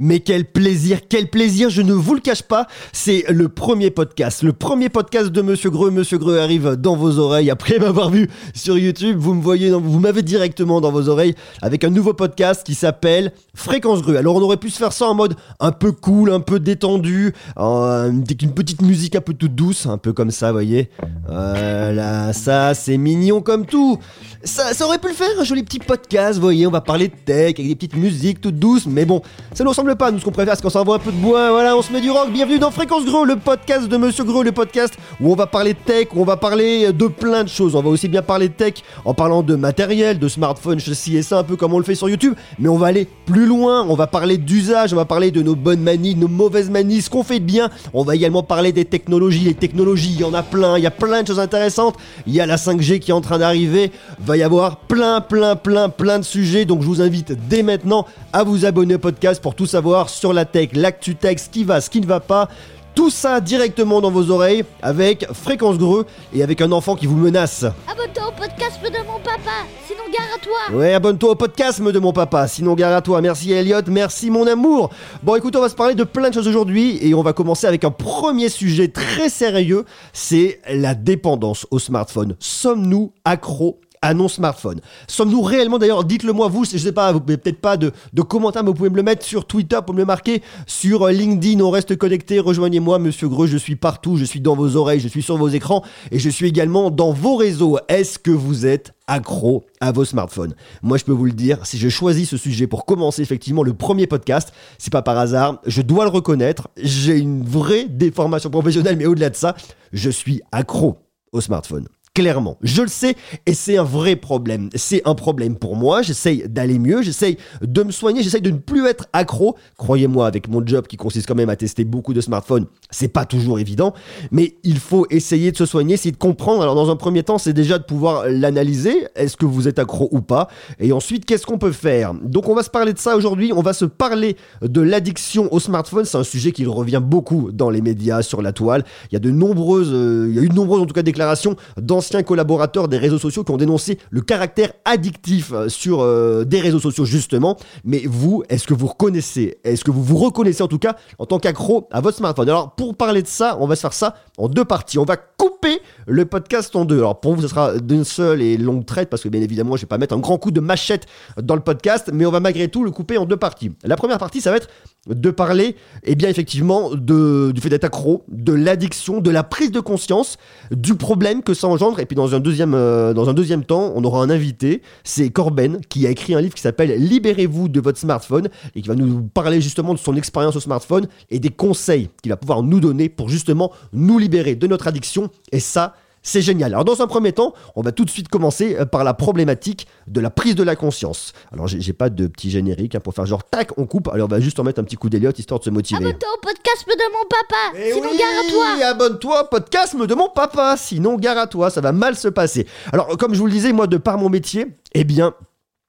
[0.00, 4.42] Mais quel plaisir, quel plaisir, je ne vous le cache pas, c'est le premier podcast,
[4.42, 5.90] le premier podcast de Monsieur Greux.
[5.90, 9.16] Monsieur Greux arrive dans vos oreilles après m'avoir vu sur YouTube.
[9.18, 13.32] Vous me voyez, vous m'avez directement dans vos oreilles avec un nouveau podcast qui s'appelle
[13.54, 14.16] Fréquence Greux.
[14.16, 17.34] Alors on aurait pu se faire ça en mode un peu cool, un peu détendu,
[17.56, 20.90] avec une petite musique un peu toute douce, un peu comme ça, voyez.
[21.26, 23.98] Voilà, ça c'est mignon comme tout.
[24.44, 27.14] Ça, aurait pu le faire, un joli petit podcast, vous voyez, on va parler de
[27.24, 29.20] tech avec des petites musiques toutes douces, mais bon,
[29.52, 30.12] ça nous ressemble pas.
[30.12, 32.00] Nous, ce qu'on préfère, c'est qu'on s'envoie un peu de bois, voilà, on se met
[32.00, 32.30] du rock.
[32.32, 35.72] Bienvenue dans Fréquence Gros, le podcast de Monsieur Gros, le podcast où on va parler
[35.72, 37.74] de tech, où on va parler de plein de choses.
[37.74, 38.74] On va aussi bien parler de tech
[39.04, 41.96] en parlant de matériel, de smartphone, ceci et ça, un peu comme on le fait
[41.96, 43.84] sur YouTube, mais on va aller plus loin.
[43.88, 47.02] On va parler d'usage, on va parler de nos bonnes manies, de nos mauvaises manies,
[47.02, 47.70] ce qu'on fait de bien.
[47.92, 49.40] On va également parler des technologies.
[49.40, 51.96] Les technologies, il y en a plein, il y a plein de choses intéressantes.
[52.28, 53.90] Il y a la 5G qui est en train d'arriver.
[54.28, 56.66] Va y avoir plein, plein, plein, plein de sujets.
[56.66, 60.34] Donc je vous invite dès maintenant à vous abonner au podcast pour tout savoir sur
[60.34, 62.50] la tech, l'actu tech, ce qui va, ce qui ne va pas.
[62.94, 66.04] Tout ça directement dans vos oreilles avec Fréquence Greux
[66.34, 67.64] et avec un enfant qui vous menace.
[67.90, 70.76] Abonne-toi au podcast de mon papa, sinon gare à toi.
[70.76, 73.22] Ouais, abonne-toi au podcast de mon papa, sinon gare à toi.
[73.22, 74.90] Merci Elliot, merci mon amour.
[75.22, 77.66] Bon, écoute, on va se parler de plein de choses aujourd'hui et on va commencer
[77.66, 82.36] avec un premier sujet très sérieux, c'est la dépendance au smartphone.
[82.40, 84.80] Sommes-nous accros à non smartphone.
[85.06, 88.22] Sommes-nous réellement d'ailleurs, dites-le moi vous, je sais pas, vous pouvez peut-être pas de, de,
[88.22, 91.12] commentaires, mais vous pouvez me le mettre sur Twitter pour me le marquer, sur euh,
[91.12, 95.00] LinkedIn, on reste connecté, rejoignez-moi, monsieur Greux, je suis partout, je suis dans vos oreilles,
[95.00, 97.78] je suis sur vos écrans, et je suis également dans vos réseaux.
[97.88, 100.54] Est-ce que vous êtes accro à vos smartphones?
[100.82, 103.74] Moi, je peux vous le dire, si je choisis ce sujet pour commencer effectivement le
[103.74, 108.96] premier podcast, c'est pas par hasard, je dois le reconnaître, j'ai une vraie déformation professionnelle,
[108.96, 109.56] mais au-delà de ça,
[109.92, 110.98] je suis accro
[111.32, 111.86] au smartphone
[112.18, 112.58] clairement.
[112.62, 113.14] Je le sais
[113.46, 114.70] et c'est un vrai problème.
[114.74, 116.02] C'est un problème pour moi.
[116.02, 119.54] J'essaye d'aller mieux, j'essaye de me soigner, j'essaye de ne plus être accro.
[119.76, 123.24] Croyez-moi, avec mon job qui consiste quand même à tester beaucoup de smartphones, c'est pas
[123.24, 123.94] toujours évident,
[124.32, 126.62] mais il faut essayer de se soigner, essayer de comprendre.
[126.62, 129.06] Alors, dans un premier temps, c'est déjà de pouvoir l'analyser.
[129.14, 130.48] Est-ce que vous êtes accro ou pas?
[130.80, 132.14] Et ensuite, qu'est-ce qu'on peut faire?
[132.14, 133.52] Donc, on va se parler de ça aujourd'hui.
[133.54, 136.04] On va se parler de l'addiction au smartphone.
[136.04, 138.84] C'est un sujet qui revient beaucoup dans les médias, sur la toile.
[139.12, 141.02] Il y a de nombreuses, euh, il y a eu de nombreuses en tout cas
[141.02, 146.44] déclarations dans collaborateurs des réseaux sociaux qui ont dénoncé le caractère addictif euh, sur euh,
[146.44, 147.56] des réseaux sociaux justement.
[147.84, 151.26] Mais vous, est-ce que vous reconnaissez, est-ce que vous vous reconnaissez en tout cas en
[151.26, 152.48] tant qu'accro à votre smartphone?
[152.48, 154.98] Alors pour parler de ça, on va se faire ça en deux parties.
[154.98, 156.98] On va couper le podcast en deux.
[156.98, 159.82] Alors pour vous, ce sera d'une seule et longue traite parce que bien évidemment, je
[159.82, 161.06] vais pas mettre un grand coup de machette
[161.40, 163.70] dans le podcast, mais on va malgré tout le couper en deux parties.
[163.84, 164.68] La première partie, ça va être
[165.06, 165.68] de parler,
[166.04, 169.80] et eh bien effectivement, de, du fait d'être accro, de l'addiction, de la prise de
[169.80, 170.36] conscience,
[170.70, 171.97] du problème que ça engendre.
[172.00, 175.30] Et puis dans un deuxième, euh, dans un deuxième temps, on aura un invité, c'est
[175.30, 178.94] Corben, qui a écrit un livre qui s'appelle Libérez-vous de votre smartphone et qui va
[178.94, 182.80] nous parler justement de son expérience au smartphone et des conseils qu'il va pouvoir nous
[182.80, 185.30] donner pour justement nous libérer de notre addiction.
[185.52, 185.94] Et ça,
[186.28, 186.74] c'est génial.
[186.74, 189.86] Alors dans un premier temps, on va tout de suite commencer euh, par la problématique
[190.06, 191.32] de la prise de la conscience.
[191.52, 194.08] Alors j'ai pas de petit générique hein, pour faire genre tac, on coupe.
[194.08, 196.04] Alors on va juste en mettre un petit coup d'Eliott histoire de se motiver.
[196.04, 198.86] Abonne-toi au podcast de mon papa, eh sinon gare à toi.
[198.88, 202.66] Abonne-toi au podcast de mon papa, sinon gare à toi, ça va mal se passer.
[202.92, 205.34] Alors comme je vous le disais, moi de par mon métier, eh bien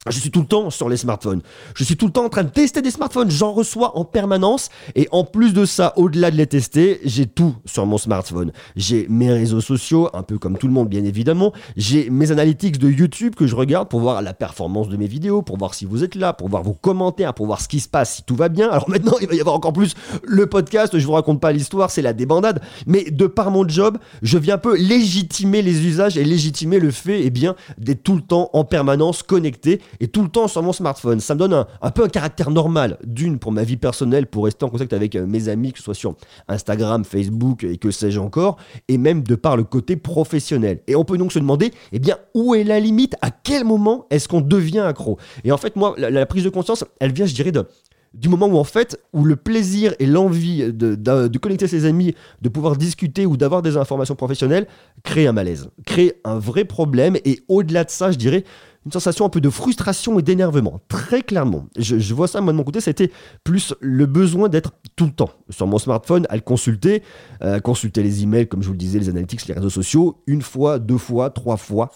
[0.07, 1.41] je suis tout le temps sur les smartphones.
[1.75, 3.29] Je suis tout le temps en train de tester des smartphones.
[3.29, 4.69] J'en reçois en permanence.
[4.95, 8.53] Et en plus de ça, au-delà de les tester, j'ai tout sur mon smartphone.
[8.77, 11.51] J'ai mes réseaux sociaux, un peu comme tout le monde, bien évidemment.
[11.75, 15.41] J'ai mes analytics de YouTube que je regarde pour voir la performance de mes vidéos,
[15.41, 17.89] pour voir si vous êtes là, pour voir vos commentaires, pour voir ce qui se
[17.89, 18.69] passe, si tout va bien.
[18.69, 20.97] Alors maintenant, il va y avoir encore plus le podcast.
[20.97, 22.61] Je vous raconte pas l'histoire, c'est la débandade.
[22.87, 26.91] Mais de par mon job, je viens un peu légitimer les usages et légitimer le
[26.91, 30.63] fait, eh bien, d'être tout le temps en permanence connecté et tout le temps sur
[30.63, 31.19] mon smartphone.
[31.19, 34.65] Ça me donne un, peu un caractère normal, d'une pour ma vie personnelle, pour rester
[34.65, 36.15] en contact avec euh, mes amis, que ce soit sur
[36.47, 38.57] Instagram, Facebook et que sais-je encore,
[38.87, 40.81] et même de par le côté professionnel.
[40.87, 43.15] Et on peut donc se demander, eh bien, où est la limite?
[43.21, 45.17] À quel moment est-ce qu'on devient accro?
[45.43, 47.65] Et en fait, moi, la, prise de conscience, elle vient, je dirais, de,
[48.13, 52.15] du moment où en fait, où le plaisir et l'envie de, de, connecter ses amis,
[52.41, 54.67] de pouvoir discuter ou d'avoir des informations professionnelles,
[55.03, 57.17] crée un malaise, crée un vrai problème.
[57.25, 58.43] Et au-delà de ça, je dirais,
[58.85, 60.79] une sensation un peu de frustration et d'énervement.
[60.87, 61.67] Très clairement.
[61.77, 63.11] Je, vois ça, moi, de mon côté, c'était
[63.43, 67.03] plus le besoin d'être tout le temps sur mon smartphone, à le consulter,
[67.43, 70.41] euh, consulter les emails, comme je vous le disais, les analytics, les réseaux sociaux, une
[70.41, 71.91] fois, deux fois, trois fois,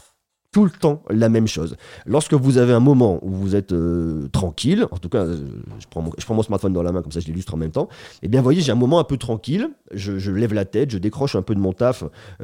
[0.54, 1.76] tout le temps la même chose.
[2.06, 5.38] Lorsque vous avez un moment où vous êtes euh, tranquille, en tout cas, euh,
[5.80, 7.58] je, prends mon, je, prends mon, smartphone dans la main, comme ça je l'illustre en
[7.58, 7.90] même temps,
[8.22, 10.92] et eh bien, vous voyez, j'ai un moment un peu tranquille, je, lève la tête,
[10.92, 12.04] je décroche un peu de mon taf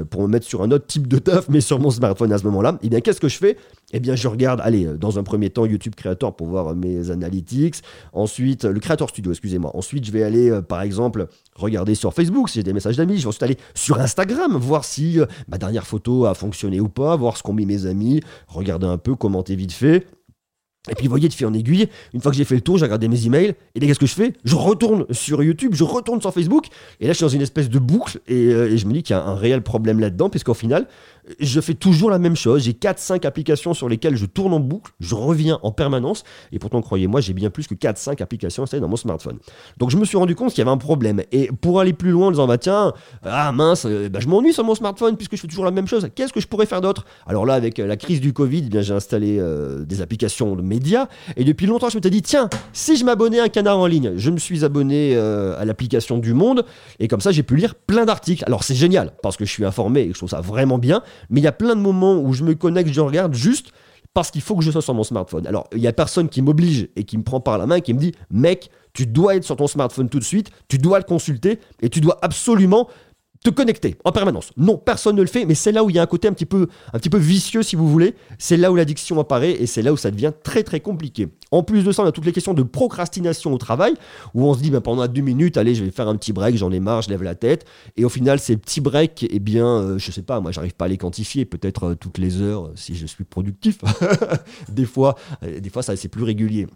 [0.09, 2.43] pour me mettre sur un autre type de taf, mais sur mon smartphone à ce
[2.45, 2.79] moment-là.
[2.81, 3.57] Et eh bien, qu'est-ce que je fais?
[3.91, 7.09] Eh bien, je regarde, allez, euh, dans un premier temps, YouTube Creator pour voir mes
[7.09, 7.75] analytics.
[8.13, 9.71] Ensuite, le Creator Studio, excusez-moi.
[9.75, 13.17] Ensuite, je vais aller, euh, par exemple, regarder sur Facebook si j'ai des messages d'amis.
[13.17, 16.89] Je vais ensuite aller sur Instagram, voir si euh, ma dernière photo a fonctionné ou
[16.89, 20.05] pas, voir ce qu'ont mis mes amis, regarder un peu, commenter vite fait.
[20.89, 22.77] Et puis, vous voyez, de fil en aiguille, une fois que j'ai fait le tour,
[22.77, 24.33] j'ai regardé mes emails, et qu'est-ce que je fais?
[24.45, 26.67] Je retourne sur YouTube, je retourne sur Facebook,
[26.99, 29.13] et là, je suis dans une espèce de boucle, et, et je me dis qu'il
[29.13, 30.87] y a un réel problème là-dedans, puisqu'au final,
[31.39, 32.63] je fais toujours la même chose.
[32.63, 36.23] J'ai 4-5 applications sur lesquelles je tourne en boucle, je reviens en permanence.
[36.51, 39.37] Et pourtant, croyez-moi, j'ai bien plus que 4-5 applications installées dans mon smartphone.
[39.77, 41.21] Donc je me suis rendu compte qu'il y avait un problème.
[41.31, 42.93] Et pour aller plus loin en disant, bah tiens,
[43.23, 45.87] ah mince, euh, bah, je m'ennuie sur mon smartphone puisque je fais toujours la même
[45.87, 46.09] chose.
[46.15, 47.05] Qu'est-ce que je pourrais faire d'autre?
[47.27, 50.61] Alors là, avec euh, la crise du Covid, eh j'ai installé euh, des applications de
[50.61, 51.07] médias.
[51.37, 53.85] Et depuis longtemps, je me suis dit, tiens, si je m'abonnais à un canard en
[53.85, 56.65] ligne, je me suis abonné à l'application du Monde.
[56.99, 58.43] Et comme ça, j'ai pu lire plein d'articles.
[58.45, 61.39] Alors c'est génial parce que je suis informé et je trouve ça vraiment bien mais
[61.39, 63.71] il y a plein de moments où je me connecte, je regarde juste
[64.13, 65.45] parce qu'il faut que je sois sur mon smartphone.
[65.45, 67.93] Alors, il y a personne qui m'oblige et qui me prend par la main qui
[67.93, 71.05] me dit, mec, tu dois être sur ton smartphone tout de suite, tu dois le
[71.05, 72.89] consulter et tu dois absolument
[73.43, 74.51] te connecter en permanence.
[74.57, 76.33] Non, personne ne le fait, mais c'est là où il y a un côté un
[76.33, 78.15] petit peu, un petit peu vicieux, si vous voulez.
[78.37, 81.29] C'est là où l'addiction apparaît et c'est là où ça devient très très compliqué.
[81.51, 83.93] En plus de ça, on a toutes les questions de procrastination au travail,
[84.33, 86.57] où on se dit ben, pendant deux minutes, allez, je vais faire un petit break,
[86.57, 87.65] j'en ai marre, je lève la tête.
[87.95, 90.85] Et au final, ces petits breaks, eh bien, euh, je sais pas, moi, j'arrive pas
[90.85, 93.79] à les quantifier, peut-être euh, toutes les heures, euh, si je suis productif.
[94.69, 96.67] des fois, des fois, ça c'est plus régulier.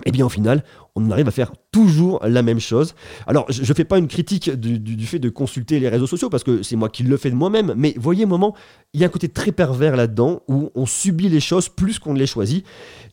[0.00, 0.64] Et eh bien au final,
[0.96, 2.96] on arrive à faire toujours la même chose.
[3.28, 6.42] Alors, je ne fais pas une critique du, fait de consulter les réseaux sociaux, parce
[6.42, 8.56] que c'est moi qui le fais de moi-même, mais voyez, moment,
[8.92, 12.12] il y a un côté très pervers là-dedans, où on subit les choses plus qu'on
[12.12, 12.66] ne les choisit.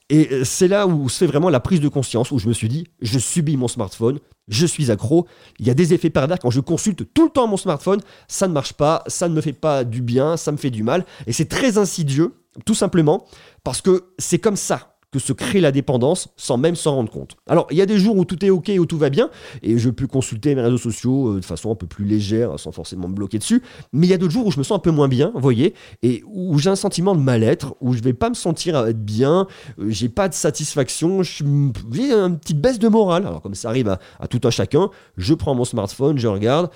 [0.10, 2.68] Et c'est là où se fait vraiment la prise de conscience, où je me suis
[2.68, 4.18] dit, je subis mon smartphone,
[4.48, 5.28] je suis accro,
[5.60, 8.48] il y a des effets pervers quand je consulte tout le temps mon smartphone, ça
[8.48, 11.06] ne marche pas, ça ne me fait pas du bien, ça me fait du mal,
[11.28, 12.34] et c'est très insidieux,
[12.66, 13.24] tout simplement,
[13.64, 17.36] parce que c'est comme ça que se crée la dépendance sans même s'en rendre compte.
[17.48, 19.30] Alors, il y a des jours où tout est OK, où tout va bien,
[19.62, 22.72] et je peux consulter mes réseaux sociaux euh, de façon un peu plus légère, sans
[22.72, 23.62] forcément me bloquer dessus,
[23.92, 25.42] mais il y a d'autres jours où je me sens un peu moins bien, vous
[25.42, 29.48] voyez, et où j'ai un sentiment de mal-être, où je vais pas me sentir bien,
[29.80, 33.28] euh, j'ai pas de satisfaction, j'ai une petite baisse de morale.
[33.28, 36.70] Alors, comme ça arrive à, tout un chacun, je prends mon smartphone, je regarde,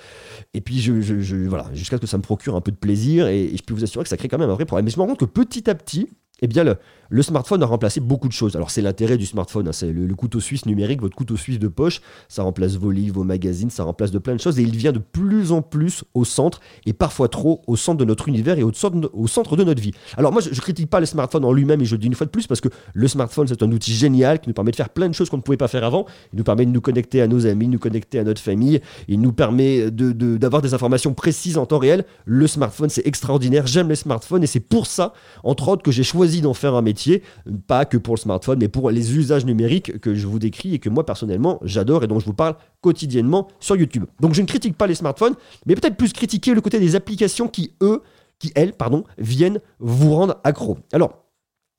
[0.52, 3.44] et puis je, voilà, jusqu'à ce que ça me procure un peu de plaisir, et,
[3.44, 4.84] et je peux vous assurer que ça crée quand même un vrai problème.
[4.84, 6.08] Mais je me rends compte que petit à petit,
[6.42, 6.64] eh bien,
[7.08, 8.56] le, smartphone a remplacé beaucoup de choses.
[8.56, 9.68] Alors, c'est l'intérêt du smartphone.
[9.68, 9.72] Hein.
[9.72, 12.02] c'est le, couteau suisse numérique, votre couteau suisse de poche.
[12.28, 14.58] Ça remplace vos livres, vos magazines, ça remplace de plein de choses.
[14.58, 18.04] Et il vient de plus en plus au centre, et parfois trop, au centre de
[18.04, 19.92] notre univers et au centre, au centre de notre vie.
[20.18, 22.14] Alors, moi, je, ne critique pas le smartphone en lui-même, et je le dis une
[22.14, 24.76] fois de plus, parce que le smartphone, c'est un outil génial qui nous permet de
[24.76, 26.04] faire plein de choses qu'on ne pouvait pas faire avant.
[26.34, 28.82] Il nous permet de nous connecter à nos amis, de nous connecter à notre famille.
[29.08, 32.04] Il nous permet d'avoir de, des informations précises en temps réel.
[32.26, 33.66] Le smartphone, c'est extraordinaire.
[33.66, 36.82] J'aime les smartphones, et c'est pour ça, entre autres, que j'ai choisi d'en faire un
[36.82, 37.22] métier,
[37.66, 40.78] pas que pour le smartphone, mais pour les usages numériques que je vous décris et
[40.78, 44.04] que moi personnellement j'adore et dont je vous parle quotidiennement sur YouTube.
[44.20, 45.34] Donc je ne critique pas les smartphones,
[45.66, 48.02] mais peut-être plus critiquer le côté des applications qui, eux,
[48.38, 50.78] qui, elles, pardon, viennent vous rendre accro.
[50.92, 51.25] Alors,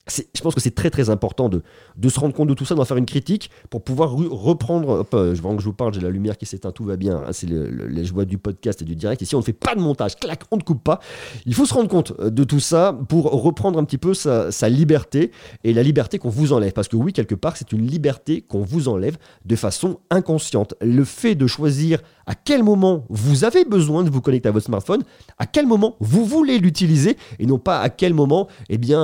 [0.08, 1.62] je pense que c'est très très important de,
[1.96, 5.00] de, se rendre compte de tout ça, d'en faire une critique pour pouvoir reprendre.
[5.00, 6.96] Hop, euh, je vois que je vous parle, j'ai la lumière qui s'éteint, tout va
[6.96, 7.16] bien.
[7.18, 9.20] Hein, c'est les joies du podcast et du direct.
[9.22, 11.00] Ici, on ne fait pas de montage, clac, on ne coupe pas.
[11.46, 14.68] Il faut se rendre compte euh, de tout ça pour reprendre un petit peu sa,
[14.68, 15.30] liberté
[15.64, 16.72] et la liberté qu'on vous enlève.
[16.72, 20.74] Parce que oui, quelque part, c'est une liberté qu'on vous enlève de façon inconsciente.
[20.80, 24.66] Le fait de choisir à quel moment vous avez besoin de vous connecter à votre
[24.66, 25.02] smartphone,
[25.38, 28.98] à quel moment vous voulez l'utiliser et non pas à quel moment, eh bien,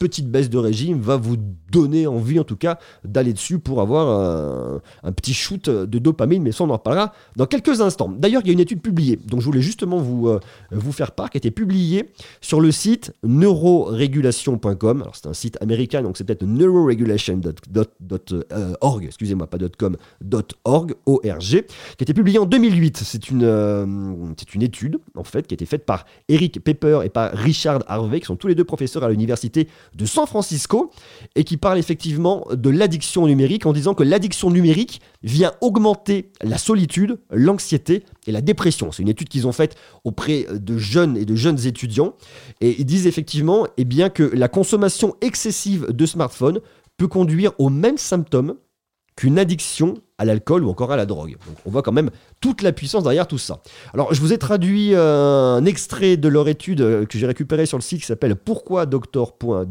[0.01, 1.37] petite baisse de régime va vous
[1.71, 6.51] donner envie, en tout cas, d'aller dessus pour avoir un, petit shoot de dopamine, mais
[6.51, 8.09] ça, on en reparlera dans quelques instants.
[8.09, 10.39] D'ailleurs, il y a une étude publiée, dont je voulais justement vous, euh,
[10.71, 12.09] vous faire part, qui a été publiée
[12.41, 15.01] sur le site neuroregulation.com.
[15.03, 19.59] Alors, c'est un site américain, donc c'est peut-être neuroregulation.org, excusez-moi, pas
[20.65, 21.67] .org, O-R-G, qui
[21.99, 22.97] a été publié en 2008.
[22.97, 23.85] C'est une, euh,
[24.35, 27.83] c'est une étude, en fait, qui a été faite par Eric Pepper et par Richard
[27.85, 30.91] Harvey, qui sont tous les deux professeurs à l'université de San Francisco,
[31.35, 36.57] et qui parlent effectivement de l'addiction numérique en disant que l'addiction numérique vient augmenter la
[36.57, 38.91] solitude, l'anxiété et la dépression.
[38.91, 42.13] C'est une étude qu'ils ont faite auprès de jeunes et de jeunes étudiants,
[42.61, 46.59] et ils disent effectivement eh bien, que la consommation excessive de smartphones
[46.97, 48.55] peut conduire aux mêmes symptômes
[49.21, 51.37] qu'une addiction à l'alcool ou encore à la drogue.
[51.45, 52.09] Donc on voit quand même
[52.39, 53.61] toute la puissance derrière tout ça.
[53.93, 57.67] Alors je vous ai traduit euh, un extrait de leur étude euh, que j'ai récupéré
[57.67, 59.67] sur le site qui s'appelle pourquoi docteur.fr.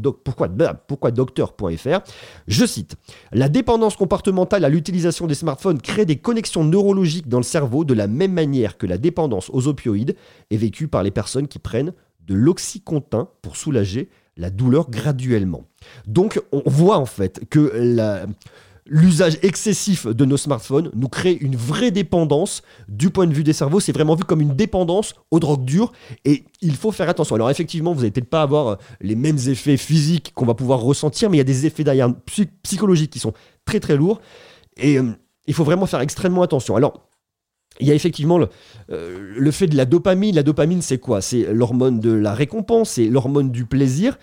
[2.46, 2.94] Je cite
[3.32, 7.94] La dépendance comportementale à l'utilisation des smartphones crée des connexions neurologiques dans le cerveau de
[7.94, 10.14] la même manière que la dépendance aux opioïdes
[10.52, 11.92] est vécue par les personnes qui prennent
[12.28, 15.64] de l'oxycontin pour soulager la douleur graduellement.
[16.06, 18.26] Donc on voit en fait que la,
[18.90, 23.52] l'usage excessif de nos smartphones nous crée une vraie dépendance du point de vue des
[23.52, 23.78] cerveaux.
[23.78, 25.92] C'est vraiment vu comme une dépendance aux drogues dures
[26.24, 27.36] et il faut faire attention.
[27.36, 30.80] Alors effectivement, vous n'allez peut-être pas avoir euh, les mêmes effets physiques qu'on va pouvoir
[30.80, 32.12] ressentir, mais il y a des effets derrière
[32.64, 33.32] psychologiques qui sont
[33.64, 34.20] très très lourds
[34.76, 35.12] et euh,
[35.46, 36.74] il faut vraiment faire extrêmement attention.
[36.74, 37.00] Alors
[37.78, 38.48] il y a effectivement le,
[38.90, 40.34] euh, le, fait de la dopamine.
[40.34, 41.22] La dopamine, c'est quoi?
[41.22, 44.18] C'est l'hormone de la récompense, c'est l'hormone du plaisir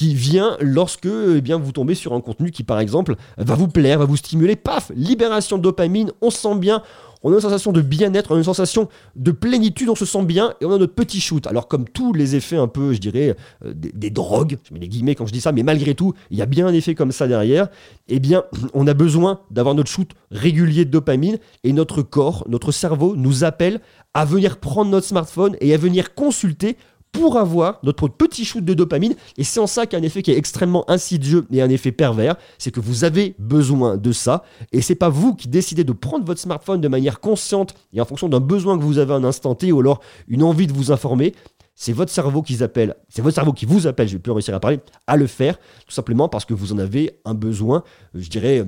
[0.00, 3.68] qui vient lorsque eh bien, vous tombez sur un contenu qui, par exemple, va vous
[3.68, 4.56] plaire, va vous stimuler.
[4.56, 6.82] Paf Libération de dopamine, on se sent bien,
[7.22, 10.24] on a une sensation de bien-être, on a une sensation de plénitude, on se sent
[10.24, 11.46] bien et on a notre petit shoot.
[11.46, 14.88] Alors comme tous les effets un peu, je dirais, euh, des, drogues, je mets les
[14.88, 17.12] guillemets quand je dis ça, mais malgré tout, il y a bien un effet comme
[17.12, 17.68] ça derrière,
[18.08, 22.72] eh bien on a besoin d'avoir notre shoot régulier de dopamine et notre corps, notre
[22.72, 23.82] cerveau nous appelle
[24.14, 26.78] à venir prendre notre smartphone et à venir consulter
[27.12, 29.14] pour avoir notre petit shoot de dopamine.
[29.36, 31.70] Et c'est en ça qu'il y a un effet qui est extrêmement insidieux et un
[31.70, 32.36] effet pervers.
[32.58, 34.44] C'est que vous avez besoin de ça.
[34.72, 38.04] Et c'est pas vous qui décidez de prendre votre smartphone de manière consciente et en
[38.04, 40.72] fonction d'un besoin que vous avez à un instant T ou alors une envie de
[40.72, 41.34] vous informer.
[41.74, 44.54] C'est votre cerveau qui appelle, c'est votre cerveau qui vous appelle, je vais plus réussir
[44.54, 48.28] à parler, à le faire, tout simplement parce que vous en avez un besoin, je
[48.28, 48.66] dirais,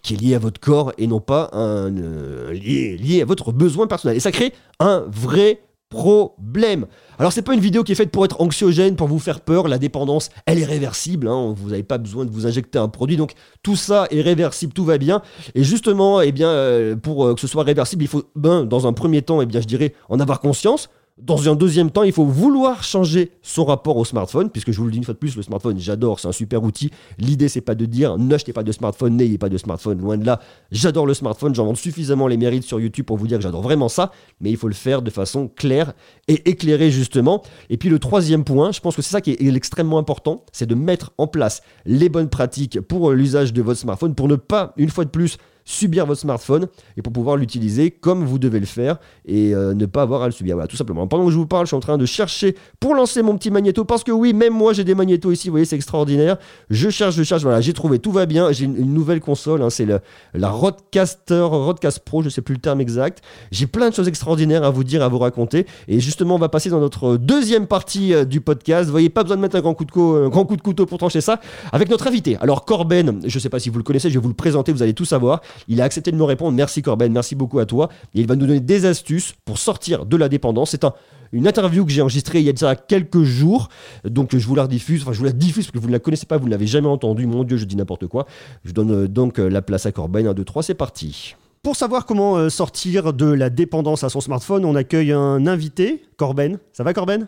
[0.00, 3.86] qui est lié à votre corps et non pas euh, lié, lié à votre besoin
[3.86, 4.16] personnel.
[4.16, 5.60] Et ça crée un vrai
[5.92, 6.86] problème.
[7.18, 9.68] Alors c'est pas une vidéo qui est faite pour être anxiogène, pour vous faire peur,
[9.68, 11.54] la dépendance elle est réversible, hein.
[11.56, 14.84] vous n'avez pas besoin de vous injecter un produit, donc tout ça est réversible, tout
[14.84, 15.22] va bien.
[15.54, 18.86] Et justement, eh bien, euh, pour euh, que ce soit réversible, il faut ben, dans
[18.86, 20.88] un premier temps, eh bien, je dirais, en avoir conscience,
[21.24, 24.86] dans un deuxième temps, il faut vouloir changer son rapport au smartphone, puisque je vous
[24.86, 26.90] le dis une fois de plus, le smartphone, j'adore, c'est un super outil.
[27.18, 30.26] L'idée, c'est pas de dire n'achetez pas de smartphone, n'ayez pas de smartphone, loin de
[30.26, 30.40] là.
[30.72, 33.62] J'adore le smartphone, j'en vends suffisamment les mérites sur YouTube pour vous dire que j'adore
[33.62, 34.10] vraiment ça,
[34.40, 35.92] mais il faut le faire de façon claire
[36.26, 37.42] et éclairée, justement.
[37.70, 40.66] Et puis le troisième point, je pense que c'est ça qui est extrêmement important, c'est
[40.66, 44.72] de mettre en place les bonnes pratiques pour l'usage de votre smartphone, pour ne pas,
[44.76, 46.66] une fois de plus, subir votre smartphone
[46.96, 50.26] et pour pouvoir l'utiliser comme vous devez le faire et euh, ne pas avoir à
[50.26, 50.56] le subir.
[50.56, 51.06] Voilà, tout simplement.
[51.06, 53.50] Pendant que je vous parle, je suis en train de chercher pour lancer mon petit
[53.50, 56.36] magnéto parce que oui, même moi j'ai des magnétos ici, vous voyez, c'est extraordinaire.
[56.70, 58.52] Je cherche, je cherche, voilà, j'ai trouvé, tout va bien.
[58.52, 59.86] J'ai une, nouvelle console, hein, c'est
[60.34, 63.22] la Rodcaster, Rodcast Pro, je sais plus le terme exact.
[63.50, 65.66] J'ai plein de choses extraordinaires à vous dire, à vous raconter.
[65.88, 68.86] Et justement, on va passer dans notre deuxième partie euh, du podcast.
[68.86, 70.86] Vous voyez, pas besoin de mettre un grand coup de, un grand coup de couteau
[70.86, 71.40] pour trancher ça
[71.72, 72.36] avec notre invité.
[72.40, 74.82] Alors, Corben, je sais pas si vous le connaissez, je vais vous le présenter, vous
[74.82, 75.40] allez tout savoir.
[75.68, 76.56] Il a accepté de me répondre.
[76.56, 77.88] Merci Corben, merci beaucoup à toi.
[78.14, 80.70] Et il va nous donner des astuces pour sortir de la dépendance.
[80.70, 80.94] C'est un,
[81.32, 83.68] une interview que j'ai enregistrée il y a déjà quelques jours.
[84.04, 85.02] Donc je vous la rediffuse.
[85.02, 86.66] Enfin, je vous la diffuse parce que vous ne la connaissez pas, vous ne l'avez
[86.66, 87.26] jamais entendue.
[87.26, 88.26] Mon Dieu, je dis n'importe quoi.
[88.64, 90.26] Je donne euh, donc euh, la place à Corben.
[90.26, 91.34] 1, 2, 3, c'est parti.
[91.62, 96.02] Pour savoir comment euh, sortir de la dépendance à son smartphone, on accueille un invité,
[96.16, 96.58] Corben.
[96.72, 97.26] Ça va Corben?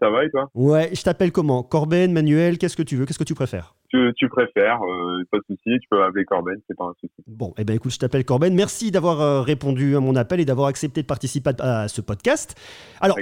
[0.00, 0.50] Ça va et toi?
[0.54, 1.62] Ouais, je t'appelle comment?
[1.62, 3.06] Corben, Manuel, qu'est-ce que tu veux?
[3.06, 3.76] Qu'est-ce que tu préfères?
[4.16, 7.12] Tu, préfères, euh, pas de souci, tu peux m'appeler Corben, c'est pas un souci.
[7.26, 8.54] Bon, eh ben écoute, je t'appelle Corben.
[8.54, 12.58] Merci d'avoir euh, répondu à mon appel et d'avoir accepté de participer à, ce podcast.
[13.00, 13.18] Alors,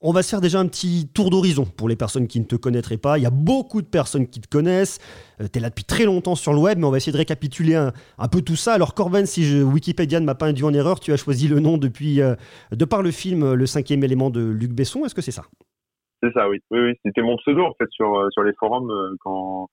[0.00, 2.54] on va se faire déjà un petit tour d'horizon pour les personnes qui ne te
[2.54, 3.18] connaîtraient pas.
[3.18, 5.00] Il y a beaucoup de personnes qui te connaissent.
[5.40, 7.18] Euh, tu es là depuis très longtemps sur le web, mais on va essayer de
[7.18, 7.92] récapituler un,
[8.30, 8.74] peu tout ça.
[8.74, 11.58] Alors, Corben, si je, Wikipédia ne m'a pas induit en erreur, tu as choisi le
[11.58, 12.20] nom depuis,
[12.70, 15.04] de par le film Le cinquième élément de Luc Besson.
[15.04, 15.42] Est-ce que c'est ça?
[16.22, 16.58] C'est ça, oui.
[16.70, 16.92] Oui, oui.
[17.04, 19.68] C'était mon pseudo en fait sur, sur les forums quand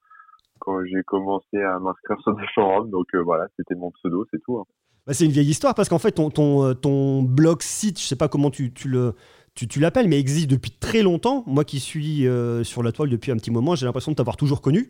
[0.70, 2.90] quand j'ai commencé à m'inscrire sur des forums.
[2.90, 4.58] Donc euh, voilà, c'était mon pseudo, c'est tout.
[4.58, 4.66] Hein.
[5.08, 8.06] Bah, c'est une vieille histoire parce qu'en fait, ton, ton, euh, ton, blog site, je
[8.06, 9.14] sais pas comment tu, tu le.
[9.56, 11.44] Tu, tu l'appelles, mais existe depuis très longtemps.
[11.48, 14.38] Moi qui suis euh, sur la toile depuis un petit moment, j'ai l'impression de t'avoir
[14.38, 14.88] toujours connu.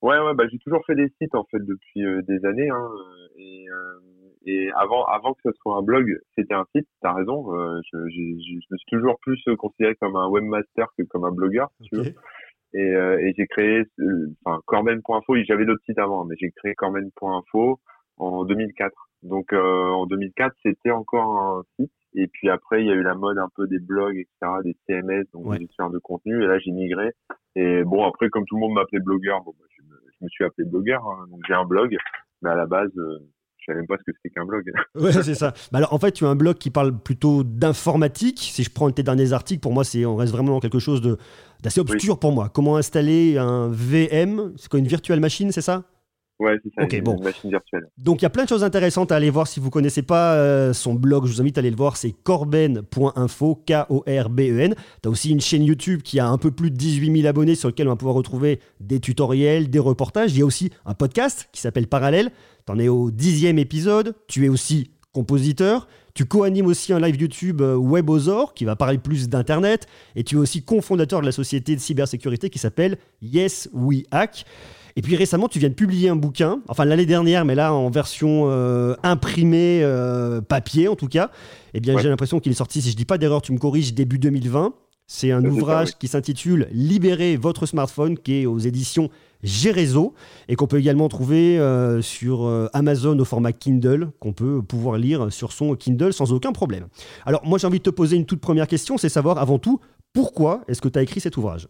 [0.00, 2.70] Ouais, ouais, bah, j'ai toujours fait des sites en fait depuis des années.
[2.70, 2.88] Hein,
[3.36, 3.66] et,
[4.46, 6.86] et, avant, avant que ce soit un blog, c'était un site.
[7.02, 7.52] T'as raison.
[7.92, 11.68] Je, je, je, me suis toujours plus considéré comme un webmaster que comme un blogueur.
[11.82, 12.14] Si tu veux.
[12.76, 16.74] Et, euh, et j'ai créé, euh, enfin, Corben.info, j'avais d'autres sites avant, mais j'ai créé
[16.74, 17.80] Corben.info
[18.18, 18.92] en 2004.
[19.22, 21.92] Donc euh, en 2004, c'était encore un site.
[22.14, 24.76] Et puis après, il y a eu la mode un peu des blogs, etc., des
[24.86, 26.42] CMS, donc des gestionnaires de contenu.
[26.44, 27.12] Et là, j'ai migré.
[27.54, 30.28] Et bon, après, comme tout le monde m'appelait blogueur, bon, bah, je, me, je, me,
[30.28, 31.02] suis appelé blogueur.
[31.06, 31.26] Hein.
[31.30, 31.96] donc j'ai un blog,
[32.42, 32.92] mais à la base,
[33.66, 34.70] je savais même pas ce que c'était qu'un blog.
[34.94, 35.52] ouais, c'est ça.
[35.72, 38.38] Bah alors, en fait, tu as un blog qui parle plutôt d'informatique.
[38.40, 41.00] Si je prends tes derniers articles, pour moi, c'est on reste vraiment dans quelque chose
[41.00, 41.18] de
[41.62, 42.50] d'assez obscur pour moi.
[42.52, 45.84] Comment installer un VM C'est quoi une virtual machine, c'est ça?
[46.38, 47.18] Ouais, c'est ça, une, bon.
[47.22, 47.88] machine virtuelle.
[47.96, 50.02] Donc il y a plein de choses intéressantes à aller voir si vous ne connaissez
[50.02, 51.26] pas euh, son blog.
[51.26, 54.74] Je vous invite à aller le voir, c'est corben.info, K-O-R-B-E-N.
[55.02, 57.54] Tu as aussi une chaîne YouTube qui a un peu plus de 18 000 abonnés
[57.54, 60.32] sur lequel on va pouvoir retrouver des tutoriels, des reportages.
[60.34, 62.30] Il y a aussi un podcast qui s'appelle Parallèle.
[62.66, 64.14] Tu en es au dixième épisode.
[64.28, 65.88] Tu es aussi compositeur.
[66.12, 69.86] Tu co-animes aussi un live YouTube euh, WebOzor qui va parler plus d'Internet.
[70.16, 74.44] Et tu es aussi cofondateur de la société de cybersécurité qui s'appelle Yes We Hack.
[74.98, 77.90] Et puis récemment, tu viens de publier un bouquin, enfin l'année dernière, mais là en
[77.90, 81.30] version euh, imprimée, euh, papier en tout cas.
[81.74, 82.02] Eh bien, Ouais.
[82.02, 84.72] j'ai l'impression qu'il est sorti, si je dis pas d'erreur, tu me corriges, début 2020.
[85.06, 85.94] C'est un ça, ouvrage oui.
[86.00, 89.08] qui s'intitule Libérez votre smartphone, qui est aux éditions
[89.42, 90.14] Gérézo
[90.48, 94.96] et qu'on peut également trouver euh, sur euh, Amazon au format Kindle, qu'on peut pouvoir
[94.96, 96.86] lire sur son Kindle sans aucun problème.
[97.26, 99.78] Alors moi j'ai envie de te poser une toute première question, c'est savoir avant tout
[100.14, 101.68] pourquoi est-ce que tu as écrit cet ouvrage?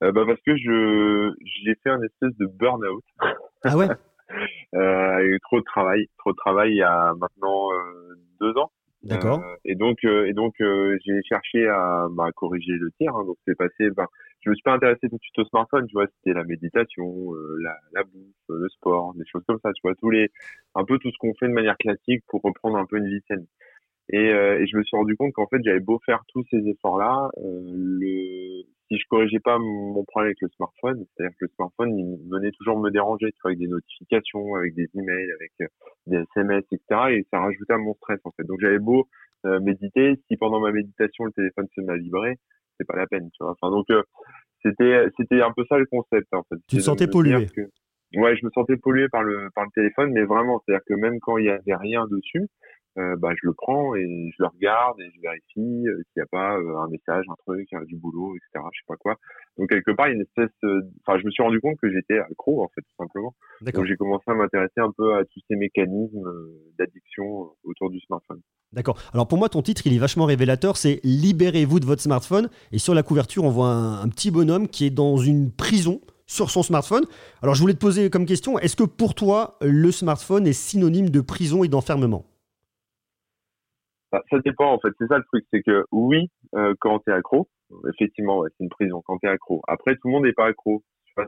[0.00, 1.32] Bah parce que je
[1.64, 3.04] j'ai fait un espèce de burn-out.
[3.64, 3.88] Ah ouais
[4.74, 8.70] Euh, eu trop de travail, trop de travail il y a maintenant euh, deux ans.
[9.02, 9.40] D'accord.
[9.40, 13.14] Euh, et donc, euh, et donc, euh, j'ai cherché à bah, corriger le tir.
[13.14, 13.24] hein.
[13.24, 13.90] donc, c'est passé.
[13.90, 14.06] Ben,
[14.40, 15.86] je me suis pas intéressé tout de suite au smartphone.
[15.86, 19.58] Tu vois, c'était la méditation, euh, la, la bouffe, euh, le sport, des choses comme
[19.62, 19.72] ça.
[19.72, 20.30] Tu vois, tous les,
[20.74, 23.22] un peu tout ce qu'on fait de manière classique pour reprendre un peu une vie
[23.28, 23.46] saine.
[24.10, 26.66] Et, euh, et je me suis rendu compte qu'en fait, j'avais beau faire tous ces
[26.66, 31.50] efforts-là, euh, le, si je corrigeais pas mon problème avec le smartphone, c'est-à-dire que le
[31.56, 35.52] smartphone, il venait toujours me déranger, tu vois, avec des notifications, avec des emails, avec
[35.62, 35.66] euh,
[36.06, 37.10] des SMS, etc.
[37.10, 38.44] Et ça rajoutait à mon stress, en fait.
[38.44, 39.06] Donc j'avais beau
[39.46, 42.36] euh, méditer, si pendant ma méditation le téléphone se met à vibrer,
[42.78, 43.52] c'est pas la peine, tu vois.
[43.60, 44.02] Enfin donc euh,
[44.62, 46.56] c'était c'était un peu ça le concept, en fait.
[46.68, 47.46] Tu te sentais pollué.
[47.54, 47.70] que-
[48.14, 51.20] Ouais, je me sentais pollué par le par le téléphone, mais vraiment, c'est-à-dire que même
[51.20, 52.46] quand il y avait rien dessus,
[52.96, 56.22] euh, bah je le prends et je le regarde et je vérifie euh, s'il n'y
[56.22, 58.64] a pas euh, un message, un truc, euh, du boulot, etc.
[58.72, 59.16] Je sais pas quoi.
[59.56, 60.54] Donc quelque part, il y a une espèce,
[61.06, 63.34] enfin, je me suis rendu compte que j'étais accro en fait, tout simplement.
[63.60, 66.30] Donc j'ai commencé à m'intéresser un peu à tous ces mécanismes
[66.78, 68.40] d'addiction autour du smartphone.
[68.72, 68.98] D'accord.
[69.12, 70.76] Alors pour moi, ton titre, il est vachement révélateur.
[70.76, 72.48] C'est Libérez-vous de votre smartphone.
[72.72, 76.00] Et sur la couverture, on voit un, un petit bonhomme qui est dans une prison
[76.28, 77.04] sur son smartphone.
[77.42, 81.10] Alors je voulais te poser comme question, est-ce que pour toi, le smartphone est synonyme
[81.10, 82.26] de prison et d'enfermement?
[84.12, 87.12] Bah, ça dépend en fait, c'est ça le truc, c'est que oui, euh, quand t'es
[87.12, 87.48] accro,
[87.90, 89.62] effectivement, ouais, c'est une prison quand t'es accro.
[89.68, 90.82] Après, tout le monde n'est pas accro.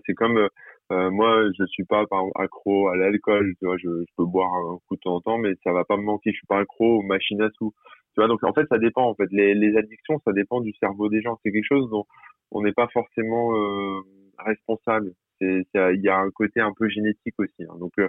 [0.06, 0.48] C'est comme euh,
[0.92, 3.54] euh, moi, je suis pas par exemple, accro à l'alcool.
[3.58, 5.84] Tu vois, je, je peux boire un coup de temps en temps, mais ça va
[5.84, 6.30] pas me manquer.
[6.30, 7.74] Je suis pas accro aux machines à sous.
[8.14, 9.08] Tu vois, donc en fait, ça dépend.
[9.08, 11.38] En fait, les, les addictions, ça dépend du cerveau des gens.
[11.44, 12.06] C'est quelque chose dont
[12.52, 14.00] on n'est pas forcément euh,
[14.38, 15.12] responsable.
[15.40, 17.64] Il y a un côté un peu génétique aussi.
[17.64, 17.74] hein.
[17.80, 18.08] Donc, euh,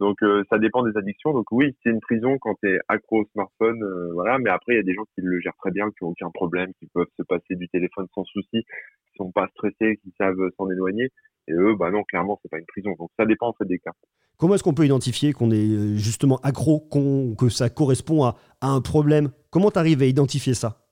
[0.00, 1.32] donc euh, ça dépend des addictions.
[1.32, 4.38] Donc oui, c'est une prison quand tu es accro au smartphone, euh, voilà.
[4.38, 6.30] Mais après, il y a des gens qui le gèrent très bien, qui ont aucun
[6.30, 10.40] problème, qui peuvent se passer du téléphone sans souci, qui sont pas stressés, qui savent
[10.56, 11.10] s'en éloigner.
[11.48, 12.94] Et eux, bah non, clairement, c'est pas une prison.
[12.98, 13.92] Donc ça dépend en fait des cas.
[14.38, 18.36] Comment est-ce qu'on peut identifier qu'on est euh, justement accro, qu'on- que ça correspond à,
[18.62, 19.30] à un problème?
[19.50, 20.86] Comment tu arrives à identifier ça?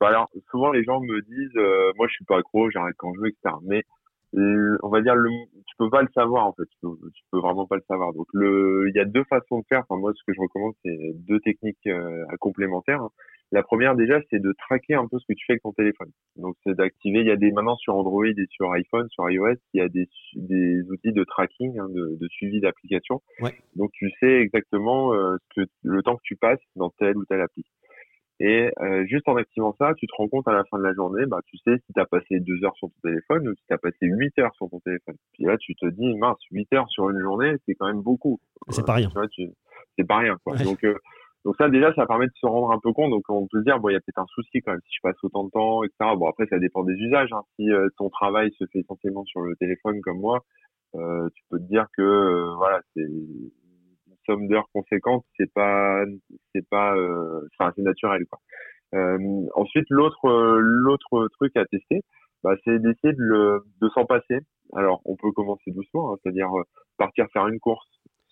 [0.00, 3.12] Bah alors, souvent les gens me disent, euh, moi je suis pas accro, j'arrête quand
[3.14, 3.54] je veux, etc.
[3.62, 3.84] Mais
[4.34, 5.30] on va dire, le,
[5.66, 8.12] tu peux pas le savoir en fait, tu peux, tu peux vraiment pas le savoir.
[8.12, 9.82] Donc le, il y a deux façons de faire.
[9.88, 13.06] Enfin moi, ce que je recommande, c'est deux techniques euh, complémentaires.
[13.52, 16.10] La première déjà, c'est de traquer un peu ce que tu fais avec ton téléphone.
[16.36, 17.20] Donc c'est d'activer.
[17.20, 19.88] Il y a des maintenant sur Android et sur iPhone, sur iOS, il y a
[19.88, 23.20] des, des outils de tracking, hein, de, de suivi d'application.
[23.40, 23.54] Ouais.
[23.74, 27.24] Donc tu sais exactement euh, ce que, le temps que tu passes dans telle ou
[27.24, 27.64] telle appli.
[28.40, 30.94] Et euh, juste en activant ça, tu te rends compte à la fin de la
[30.94, 33.62] journée, bah, tu sais si tu as passé deux heures sur ton téléphone ou si
[33.66, 35.16] tu as passé huit heures sur ton téléphone.
[35.34, 38.40] Puis là, tu te dis, mince, huit heures sur une journée, c'est quand même beaucoup.
[38.70, 39.10] C'est pas rien.
[39.98, 40.38] C'est pas rien.
[40.42, 40.56] Quoi.
[40.56, 40.64] Ouais.
[40.64, 40.94] Donc, euh,
[41.44, 43.10] donc ça, déjà, ça permet de se rendre un peu compte.
[43.10, 44.94] Donc on peut se dire, bon, il y a peut-être un souci quand même si
[44.94, 46.12] je passe autant de temps, etc.
[46.16, 47.32] Bon, après, ça dépend des usages.
[47.32, 47.42] Hein.
[47.56, 50.40] Si euh, ton travail se fait essentiellement sur le téléphone comme moi,
[50.96, 53.06] euh, tu peux te dire que euh, voilà, c'est
[54.26, 56.04] somme d'heures conséquente, c'est pas,
[56.54, 58.38] c'est pas, euh, enfin, c'est naturel, quoi.
[58.94, 62.02] Euh, ensuite, l'autre, euh, l'autre truc à tester,
[62.42, 64.40] bah, c'est d'essayer de, le, de s'en passer.
[64.74, 66.48] Alors, on peut commencer doucement, hein, c'est-à-dire
[66.96, 67.86] partir faire une course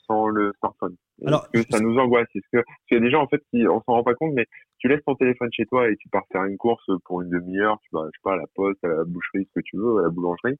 [0.09, 0.96] sans le smartphone.
[1.27, 2.29] Alors, que ça nous angoisse?
[2.35, 4.14] Est-ce que parce qu'il y a des gens en fait qui on s'en rend pas
[4.14, 4.46] compte, mais
[4.79, 7.79] tu laisses ton téléphone chez toi et tu pars faire une course pour une demi-heure,
[7.83, 9.98] tu vas, je sais pas, à la poste, à la boucherie, ce que tu veux,
[9.98, 10.57] à la boulangerie.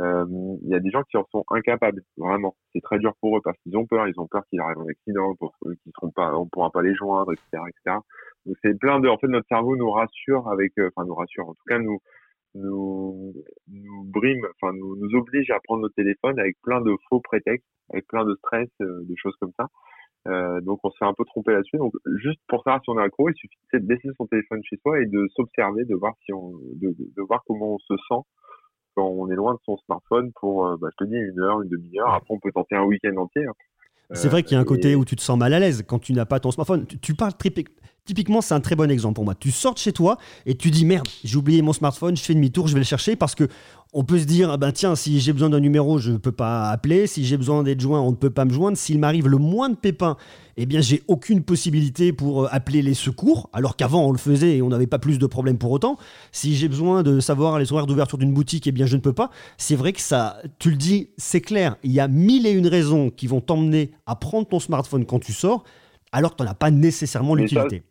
[0.00, 0.26] Euh,
[0.62, 2.56] Il y a des gens qui en sont incapables, vraiment.
[2.72, 4.88] C'est très dur pour eux parce qu'ils ont peur, ils ont peur qu'il arrive un
[4.88, 7.98] accident, qu'ils seront pas, on pourra pas les joindre, etc., etc.
[8.46, 11.48] Donc c'est plein de, en fait, notre cerveau nous rassure avec, euh, enfin nous rassure,
[11.48, 11.98] en tout cas nous
[12.56, 13.34] nous
[13.68, 17.66] nous brime, enfin nous nous oblige à prendre notre téléphone avec plein de faux prétextes,
[17.92, 19.68] avec plein de stress, euh, des choses comme ça.
[20.26, 21.76] Euh, donc on se fait un peu tromper là-dessus.
[21.78, 24.76] Donc juste pour savoir si on est accro, il suffit de laisser son téléphone chez
[24.78, 27.94] soi et de s'observer, de voir si on, de, de, de voir comment on se
[28.08, 28.22] sent
[28.94, 31.62] quand on est loin de son smartphone pour, euh, bah, je te dis, une heure,
[31.62, 32.12] une demi-heure.
[32.14, 33.44] Après, on peut tenter un week-end entier.
[33.46, 33.52] hein.
[34.12, 35.58] C'est vrai qu'il y a un Euh, côté et- où tu te sens mal à
[35.58, 36.86] l'aise quand tu n'as pas ton smartphone.
[36.86, 37.66] Tu, tu parles tripi-
[38.04, 39.34] typiquement, c'est un très bon exemple pour moi.
[39.34, 42.34] Tu sors de chez toi et tu dis merde, j'ai oublié mon smartphone, je fais
[42.34, 43.48] demi-tour, je vais le chercher parce que
[43.96, 46.32] on peut se dire, ah ben tiens, si j'ai besoin d'un numéro, je ne peux
[46.32, 47.06] pas appeler.
[47.06, 48.76] Si j'ai besoin d'être joint, on ne peut pas me joindre.
[48.76, 50.16] S'il m'arrive le moins de pépins,
[50.56, 54.56] eh bien, j'ai aucune possibilité pour euh, appeler les secours, alors qu'avant, on le faisait
[54.56, 55.96] et on n'avait pas plus de problèmes pour autant.
[56.32, 59.12] Si j'ai besoin de savoir les horaires d'ouverture d'une boutique, eh bien, je ne peux
[59.12, 59.30] pas.
[59.58, 61.76] C'est vrai que ça, tu le dis, c'est clair.
[61.84, 65.20] Il y a mille et une raisons qui vont t'emmener à prendre ton smartphone quand
[65.20, 65.62] tu sors,
[66.10, 67.84] alors que tu n'en as pas nécessairement l'utilité.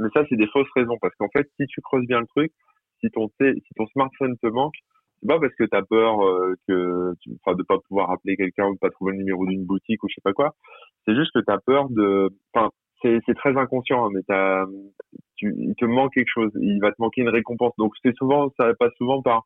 [0.00, 2.52] Mais ça, c'est des fausses raisons, parce qu'en fait, si tu creuses bien le truc,
[3.00, 4.74] si ton, si ton smartphone te manque,
[5.20, 8.66] c'est pas parce que tu as peur euh, que enfin de pas pouvoir appeler quelqu'un
[8.66, 10.54] ou de pas trouver le numéro d'une boutique ou je sais pas quoi.
[11.06, 12.70] C'est juste que tu as peur de enfin
[13.02, 14.64] c'est très inconscient hein, mais t'as
[15.36, 16.50] tu il te manque quelque chose.
[16.60, 17.72] Il va te manquer une récompense.
[17.78, 19.42] Donc c'est souvent ça passe souvent par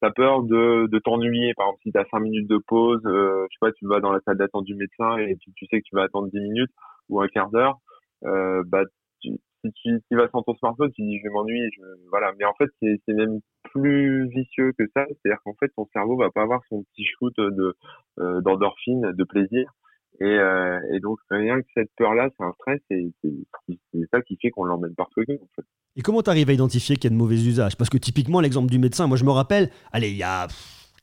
[0.00, 1.52] t'as peur de de t'ennuyer.
[1.54, 4.00] Par exemple si tu as cinq minutes de pause euh, je sais pas tu vas
[4.00, 6.72] dans la salle d'attente du médecin et tu sais que tu vas attendre 10 minutes
[7.10, 7.78] ou un quart d'heure
[8.24, 8.84] euh, bah
[9.68, 11.68] si tu, tu vas sans ton smartphone, tu dis je vais m'ennuyer,
[12.10, 12.32] voilà.
[12.38, 15.04] Mais en fait, c'est même plus vicieux que ça.
[15.06, 17.76] C'est-à-dire qu'en fait, ton cerveau va pas avoir son petit shoot de
[18.20, 19.70] euh, d'endorphine, de plaisir.
[20.20, 24.36] Et, euh, et, donc rien que cette peur-là, c'est un stress et c'est ça qui
[24.40, 25.20] fait qu'on l'emmène partout.
[25.20, 25.66] En fait.
[25.96, 27.76] Et comment tu arrives à identifier qu'il y a de mauvais usages?
[27.76, 30.48] Parce que typiquement, l'exemple du médecin, moi je me rappelle, allez, il y a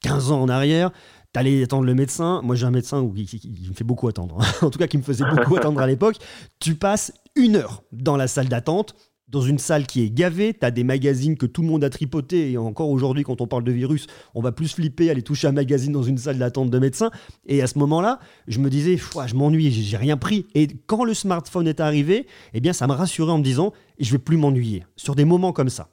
[0.02, 0.92] 15 ans en arrière,
[1.36, 2.42] t'allais attendre le médecin.
[2.44, 4.38] Moi, j'ai un médecin qui, me fait beaucoup attendre.
[4.62, 6.16] en tout cas, qui me faisait beaucoup attendre à l'époque.
[6.60, 8.96] Tu passes une heure dans la salle d'attente,
[9.28, 10.54] dans une salle qui est gavée.
[10.54, 12.52] Tu as des magazines que tout le monde a tripoté.
[12.52, 15.52] Et encore aujourd'hui, quand on parle de virus, on va plus flipper aller toucher un
[15.52, 17.12] magazine dans une salle d'attente de médecin.
[17.46, 20.46] Et à ce moment-là, je me disais, je m'ennuie, j'ai rien pris.
[20.54, 24.12] Et quand le smartphone est arrivé, eh bien, ça me rassurait en me disant, je
[24.12, 25.90] vais plus m'ennuyer sur des moments comme ça.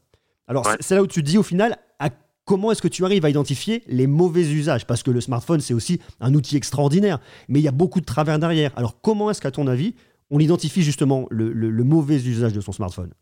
[0.46, 2.10] Alors, c'est là où tu te dis au final, à
[2.44, 4.86] comment est-ce que tu arrives à identifier les mauvais usages?
[4.86, 8.04] Parce que le smartphone, c'est aussi un outil extraordinaire, mais il y a beaucoup de
[8.04, 8.72] travers derrière.
[8.76, 9.94] Alors comment est-ce qu'à ton avis,
[10.32, 13.12] on identifie justement le, mauvais usage de son smartphone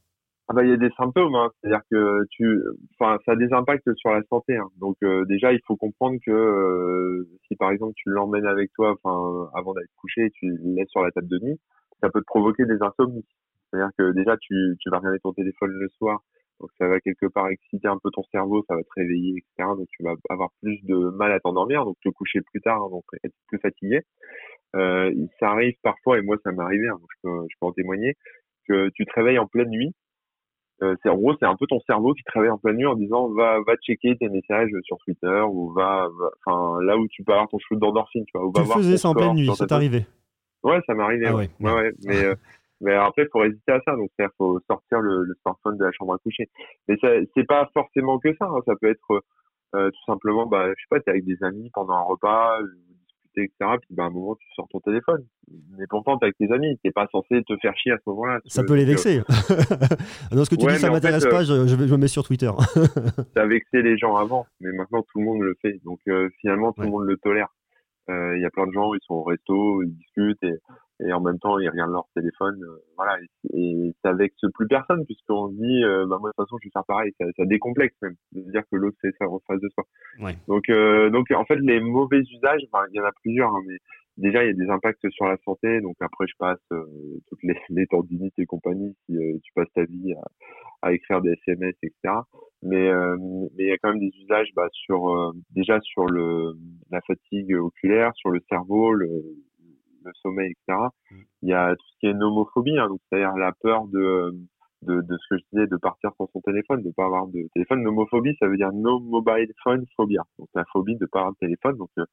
[0.48, 1.48] ah bah, il y a des symptômes, hein.
[1.62, 2.60] c'est-à-dire que tu,
[2.98, 4.56] ça a des impacts sur la santé.
[4.56, 4.66] Hein.
[4.80, 8.96] Donc euh, déjà, il faut comprendre que euh, si par exemple tu l'emmènes avec toi,
[9.00, 11.60] enfin, avant d'aller coucher, tu le laisses sur la table de nuit,
[12.02, 13.24] ça peut te provoquer des insomnies.
[13.70, 16.18] C'est-à-dire que déjà, tu, tu vas regarder ton téléphone le soir,
[16.60, 19.70] donc ça va quelque part exciter un peu ton cerveau, ça va te réveiller, etc.
[19.76, 22.90] Donc tu vas avoir plus de mal à t'endormir, donc te coucher plus tard, hein,
[22.90, 24.02] donc être plus fatigué.
[24.76, 27.72] Euh, ça arrive parfois, et moi ça m'est arrivé, hein, je, peux, je peux en
[27.72, 28.14] témoigner,
[28.68, 29.94] que tu te réveilles en pleine nuit.
[30.82, 32.86] Euh, c'est en gros c'est un peu ton cerveau qui te réveille en pleine nuit
[32.86, 36.08] en disant va va checker tes messages sur Twitter ou va
[36.46, 38.78] enfin là où tu peux avoir ton shoot d'endorphine tu vois ou va tu voir
[38.78, 40.06] faisais ça en pleine nuit c'est arrivé
[40.62, 41.50] ouais ça m'est arrivé ah ouais.
[41.60, 41.70] ouais.
[41.70, 42.34] ouais, mais euh,
[42.80, 43.94] mais après, il faut résister à ça.
[43.96, 46.48] Donc, il faut sortir le, le, smartphone de la chambre à coucher.
[46.88, 46.96] Mais
[47.34, 48.46] c'est pas forcément que ça.
[48.46, 48.60] Hein.
[48.66, 49.22] Ça peut être
[49.74, 52.66] euh, tout simplement, bah, je sais pas, t'es avec des amis pendant un repas, vous
[53.06, 53.76] discutez, etc.
[53.82, 55.24] Puis, bah, à un moment, tu sors ton téléphone.
[55.78, 56.78] Mais pourtant, t'es avec tes amis.
[56.82, 58.40] T'es pas censé te faire chier à ce moment-là.
[58.46, 59.18] Ça peut les vexer.
[60.32, 61.44] non, ce que tu dis, ça m'intéresse pas.
[61.44, 62.50] je, je, me mets sur Twitter.
[63.36, 65.78] ça vexé les gens avant, mais maintenant, tout le monde le fait.
[65.84, 67.48] Donc, euh, finalement, tout le monde le tolère.
[68.08, 70.54] Euh, il y a plein de gens, ils sont au resto, ils discutent et
[71.06, 73.18] et en même temps ils regardent leur téléphone euh, voilà
[73.52, 76.68] et, ça vexe plus personne puisqu'on se dit euh, bah moi de toute façon je
[76.68, 79.60] vais faire pareil ça, ça décomplexe même de dire que l'autre c'est ça en face
[79.60, 79.84] de soi
[80.20, 80.36] ouais.
[80.48, 83.76] donc euh, donc en fait les mauvais usages il y en a plusieurs hein, mais
[84.16, 87.54] déjà il y a des impacts sur la santé donc après je passe toutes les,
[87.70, 92.14] les tendinites et compagnie si tu passes ta vie à, à, écrire des SMS etc
[92.62, 92.90] mais
[93.56, 96.54] mais il y a quand même des usages bah, sur déjà sur le
[96.90, 99.08] la fatigue oculaire sur le cerveau le
[100.04, 100.88] le sommeil, etc.
[101.10, 101.16] Mm.
[101.42, 104.34] Il y a tout ce qui est nomophobie, hein, donc c'est-à-dire la peur de,
[104.82, 107.46] de, de, ce que je disais, de partir sans son téléphone, de pas avoir de
[107.54, 107.82] téléphone.
[107.82, 110.22] Nomophobie, ça veut dire no mobile phone phobia.
[110.38, 112.04] Donc la phobie de pas avoir de téléphone, donc euh,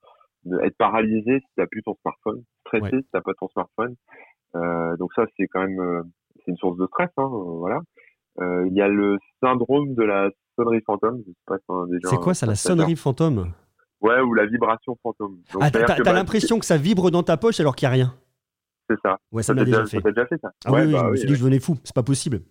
[0.45, 3.95] de être paralysé si t'as plus ton smartphone, stressé si t'as pas ton smartphone.
[4.55, 6.03] Euh, donc ça, c'est quand même euh,
[6.37, 7.79] c'est une source de stress, hein, voilà.
[8.39, 11.23] Il y a le syndrome de la sonnerie fantôme.
[12.03, 13.51] C'est quoi ça, la sonnerie fantôme?
[14.01, 15.39] Ouais, ou la vibration fantôme.
[15.53, 17.95] Donc, ah, t'as bah, l'impression que ça vibre dans ta poche alors qu'il n'y a
[17.95, 18.13] rien.
[18.89, 19.17] C'est ça.
[19.31, 20.01] Ouais, ça, m'a déjà, fait.
[20.01, 20.51] déjà fait ça.
[20.65, 22.41] Ah oui, bah, je me suis dit que je venais fou, c'est pas possible.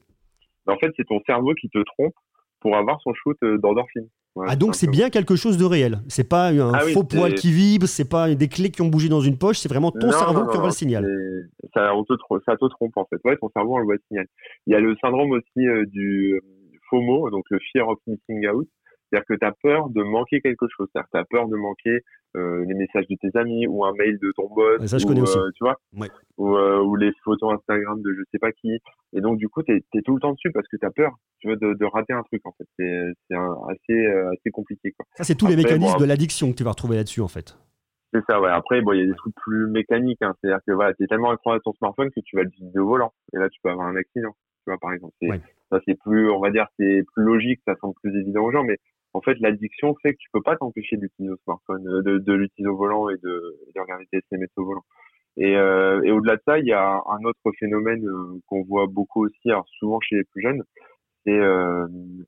[0.66, 2.14] En fait, c'est ton cerveau qui te trompe
[2.60, 4.08] pour avoir son shoot euh, d'endorphine.
[4.48, 5.98] ah donc c'est bien quelque chose de réel.
[6.08, 9.08] C'est pas un ah faux poil qui vibre, c'est pas des clés qui ont bougé
[9.08, 11.04] dans une poche, c'est vraiment ton cerveau qui envoie le signal.
[11.74, 13.20] Ça, te, ça te trompe en fait.
[13.24, 14.26] Ouais, ton cerveau envoie le signal.
[14.66, 16.40] Il y a le syndrome aussi euh, du euh,
[16.90, 18.68] FOMO, donc le fear of missing out.
[19.10, 20.88] C'est-à-dire que tu as peur de manquer quelque chose.
[20.92, 22.00] C'est-à-dire que tu as peur de manquer
[22.36, 24.84] euh, les messages de tes amis ou un mail de ton boss.
[24.84, 25.38] ça, je connais aussi.
[25.38, 25.76] Euh, tu vois
[26.36, 28.78] ou, euh, ou, les photos Instagram de je sais pas qui.
[29.12, 31.12] Et donc, du coup, tu es, tout le temps dessus parce que tu as peur
[31.38, 32.66] tu vois, de, de, rater un truc, en fait.
[32.78, 34.92] C'est assez, assez compliqué.
[34.92, 35.06] Quoi.
[35.14, 37.56] Ça, c'est tous les mécanismes de l'addiction que tu vas retrouver là-dessus, en fait.
[38.12, 38.50] C'est ça, ouais.
[38.50, 40.22] Après, bon, il y a des trucs plus mécaniques.
[40.22, 40.34] Hein.
[40.40, 42.78] C'est-à-dire que voilà, tu es tellement accro à ton smartphone que tu vas le vider
[42.78, 43.12] au volant.
[43.34, 44.34] Et là, tu peux avoir un accident.
[44.64, 45.14] Tu vois, par exemple.
[45.70, 48.62] Ça, c'est plus, on va dire, c'est plus logique, ça semble plus évident aux gens,
[48.62, 48.78] mais
[49.16, 52.68] en fait, l'addiction fait que tu peux pas t'empêcher d'utiliser au smartphone, de, de l'utiliser
[52.68, 54.84] au volant et de, de regarder tes SMS au volant.
[55.38, 58.02] Et, et au-delà de ça, il y a un autre phénomène
[58.46, 60.62] qu'on voit beaucoup aussi, alors souvent chez les plus jeunes,
[61.24, 61.38] c'est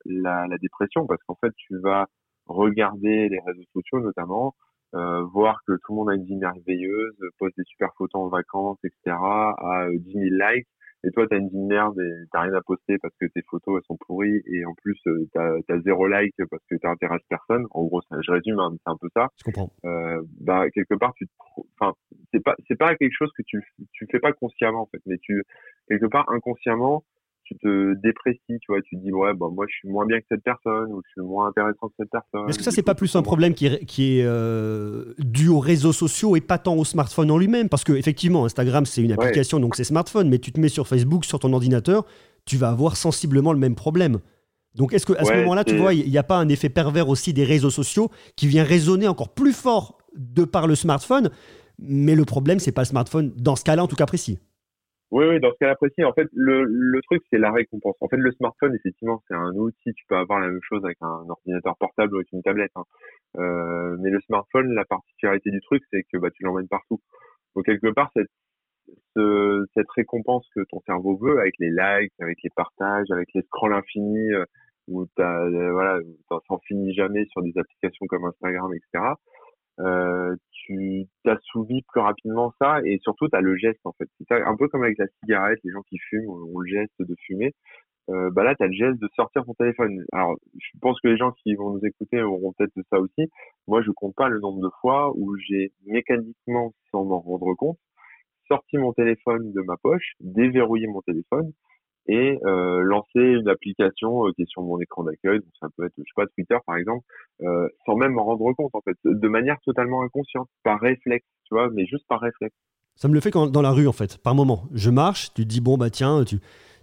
[0.05, 2.07] la, la dépression, parce qu'en fait, tu vas
[2.45, 4.55] regarder les réseaux sociaux notamment,
[4.95, 8.27] euh, voir que tout le monde a une vie merveilleuse, poste des super photos en
[8.27, 10.67] vacances, etc., à 10 000 likes,
[11.03, 13.41] et toi, t'as une vie de merde et t'as rien à poster parce que tes
[13.49, 17.23] photos, elles sont pourries, et en plus, euh, t'as as zéro like parce que t'intéresses
[17.29, 17.65] personne.
[17.71, 19.27] En gros, ça, je résume, hein, c'est un peu ça.
[19.37, 19.71] Je comprends.
[19.85, 21.27] Euh, bah, quelque part, tu
[21.79, 21.93] enfin,
[22.33, 25.17] c'est pas, c'est pas quelque chose que tu, tu fais pas consciemment, en fait, mais
[25.19, 25.43] tu,
[25.87, 27.03] quelque part, inconsciemment,
[27.49, 30.19] tu te déprécies, tu vois, tu te dis ouais, bah, moi je suis moins bien
[30.19, 32.47] que cette personne ou je suis moins intéressant que cette personne.
[32.47, 35.59] Est-ce que ça c'est pas plus un problème qui est, qui est euh, dû aux
[35.59, 37.67] réseaux sociaux et pas tant au smartphone en lui-même?
[37.67, 40.87] Parce que effectivement, Instagram c'est une application donc c'est smartphone, mais tu te mets sur
[40.87, 42.05] Facebook, sur ton ordinateur,
[42.45, 44.19] tu vas avoir sensiblement le même problème.
[44.75, 47.09] Donc est-ce que à ce moment-là, tu vois, il n'y a pas un effet pervers
[47.09, 51.31] aussi des réseaux sociaux qui vient résonner encore plus fort de par le smartphone?
[51.79, 54.37] Mais le problème, c'est pas le smartphone, dans ce cas-là en tout cas précis.
[55.11, 57.95] Oui, oui, dans ce cas-là précis, en fait, le, le truc, c'est la récompense.
[57.99, 59.93] En fait, le smartphone, effectivement, c'est un outil.
[59.95, 62.71] Tu peux avoir la même chose avec un ordinateur portable ou avec une tablette.
[62.75, 62.83] Hein.
[63.37, 66.99] Euh, mais le smartphone, la particularité du truc, c'est que bah, tu l'emmènes partout.
[67.55, 68.29] Donc, quelque part, cette,
[69.15, 73.41] ce, cette récompense que ton cerveau veut, avec les likes, avec les partages, avec les
[73.41, 74.45] scrolls infinis, euh,
[74.87, 79.13] où t'as, euh, voilà, t'en finis jamais sur des applications comme Instagram, etc
[79.79, 84.09] euh, tu t'assouvis plus rapidement ça et surtout tu as le geste en fait.
[84.27, 87.15] C'est un peu comme avec la cigarette, les gens qui fument ont le geste de
[87.25, 87.53] fumer.
[88.09, 90.03] Euh, bah là, tu as le geste de sortir ton téléphone.
[90.13, 93.29] Alors, je pense que les gens qui vont nous écouter auront peut-être ça aussi.
[93.67, 97.77] Moi, je compte pas le nombre de fois où j'ai mécaniquement, sans m'en rendre compte,
[98.47, 101.51] sorti mon téléphone de ma poche, déverrouillé mon téléphone
[102.09, 105.85] et euh, lancer une application euh, qui est sur mon écran d'accueil, donc ça peut
[105.85, 107.05] être, je sais pas, Twitter par exemple,
[107.43, 111.53] euh, sans même m'en rendre compte en fait, de manière totalement inconsciente, par réflexe, tu
[111.53, 112.55] vois, mais juste par réflexe.
[112.95, 114.63] Ça me le fait quand, dans la rue en fait, par moment.
[114.73, 116.39] Je marche, tu te dis bon bah tiens, tu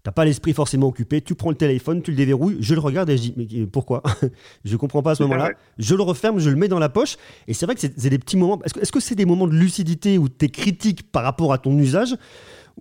[0.06, 3.10] n'as pas l'esprit forcément occupé, tu prends le téléphone, tu le déverrouilles, je le regarde
[3.10, 4.04] et je dis mais pourquoi?
[4.64, 5.50] Je comprends pas à ce moment-là.
[5.78, 7.16] Je le referme, je le mets dans la poche
[7.48, 8.60] et c'est vrai que c'est des petits moments.
[8.62, 11.58] Est-ce que c'est -ce des moments de lucidité où tu es critique par rapport à
[11.58, 12.14] ton usage?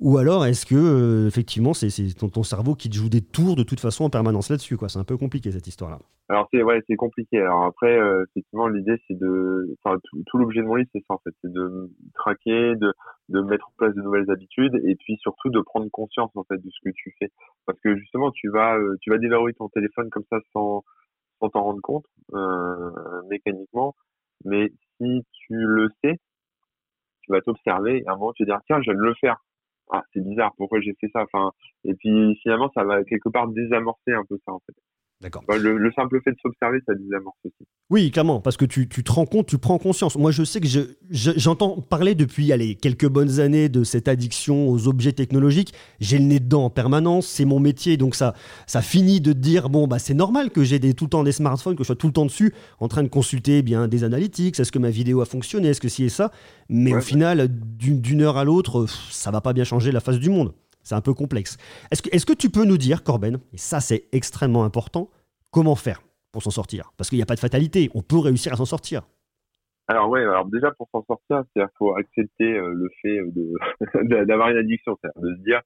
[0.01, 3.63] Ou alors est-ce que euh, effectivement c'est ton, cerveau qui te joue des tours de
[3.63, 5.99] toute façon en permanence là-dessus C'est un peu compliqué cette histoire-là.
[6.27, 7.39] Alors c'est ouais c'est compliqué.
[7.39, 11.13] Alors après euh, effectivement l'idée c'est de enfin tout, l'objet de mon livre c'est ça
[11.13, 11.33] en fait.
[11.41, 12.93] C'est de traquer, de
[13.29, 16.57] de mettre en place de nouvelles habitudes et puis surtout de prendre conscience en fait
[16.57, 17.31] de ce que tu fais.
[17.65, 20.83] Parce que justement tu vas euh, tu vas déverrouiller ton téléphone comme ça sans
[21.39, 22.05] sans t'en rendre compte
[23.29, 23.95] mécaniquement.
[24.43, 26.19] Mais si tu le sais
[27.21, 29.37] tu vas t'observer et à un moment tu vas dire tiens je vais le faire
[29.91, 31.51] ah, c'est bizarre, pourquoi j'ai fait ça enfin,
[31.83, 34.75] Et puis finalement, ça va quelque part désamorcer un peu ça en fait.
[35.25, 35.43] D'accord.
[35.57, 37.67] Le, simple fait de s'observer, ça désamorce aussi.
[37.89, 40.15] Oui, clairement, parce que tu, tu, te rends compte, tu prends conscience.
[40.19, 40.67] Moi, je sais que
[41.09, 45.73] j'entends parler depuis allez, quelques bonnes années de cette addiction aux objets technologiques.
[45.99, 48.35] J'ai le nez dedans en permanence, c'est mon métier, donc ça,
[48.67, 51.75] ça finit de dire bon, bah, c'est normal que j'ai tout le temps des smartphones,
[51.75, 54.59] que je sois tout le temps dessus, en train de consulter eh bien des analytiques,
[54.59, 56.29] est-ce que ma vidéo a fonctionné, est-ce que ci et ça.
[56.69, 60.29] Mais au final, d'une heure à l'autre, ça va pas bien changer la face du
[60.29, 60.53] monde.
[60.85, 61.57] C'est un peu complexe.
[61.89, 65.09] Est-ce que, est que tu peux nous dire, Corben, et ça c'est extrêmement important,
[65.55, 66.01] comment faire
[66.33, 66.91] pour s'en sortir?
[66.97, 69.03] Parce qu'il n'y a pas de fatalité, on peut réussir à s'en sortir.
[69.87, 73.19] Alors ouais, alors déjà pour s'en sortir, il faut accepter euh, le fait
[74.25, 75.61] d'avoir une addiction, c'est-à-dire de se dire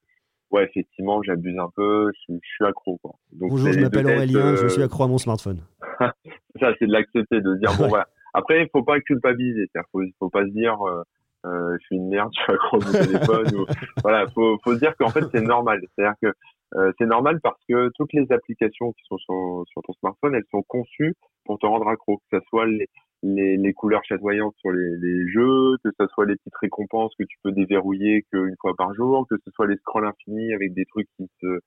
[0.52, 3.14] ouais effectivement j'abuse un peu, je, suis accro quoi.
[3.32, 5.62] Donc, Bonjour, je m'appelle Aurélien, je euh, suis accro à mon smartphone.
[6.00, 8.08] ça c'est de l'accepter, de se dire bon voilà.
[8.36, 11.02] Après il faut pas culpabiliser, c'est-à-dire faut faut pas se dire euh,
[11.48, 13.56] euh, je suis une merde, je suis accro à mon téléphone.
[13.56, 13.66] ou,
[14.04, 15.82] voilà, faut, faut se dire qu'en fait c'est normal.
[15.96, 16.36] C'est-à-dire que
[16.76, 20.46] euh, c'est normal parce que toutes les applications qui sont sur, sur, ton smartphone, elles
[20.52, 22.88] sont conçues pour te rendre accro, que ce soit les,
[23.24, 27.24] les, les couleurs chatoyantes sur les, les, jeux, que ce soit les petites récompenses que
[27.24, 30.86] tu peux déverrouiller qu'une fois par jour, que ce soit les scrolls infinis avec des
[30.86, 31.60] trucs qui se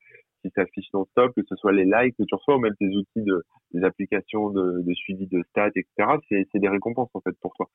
[0.43, 3.23] qui s'affichent non-stop, que ce soit les likes que tu reçois ou même tes outils
[3.23, 6.19] de des applications de, de suivi de stats, etc.
[6.29, 7.69] C'est c'est des récompenses en fait pour toi.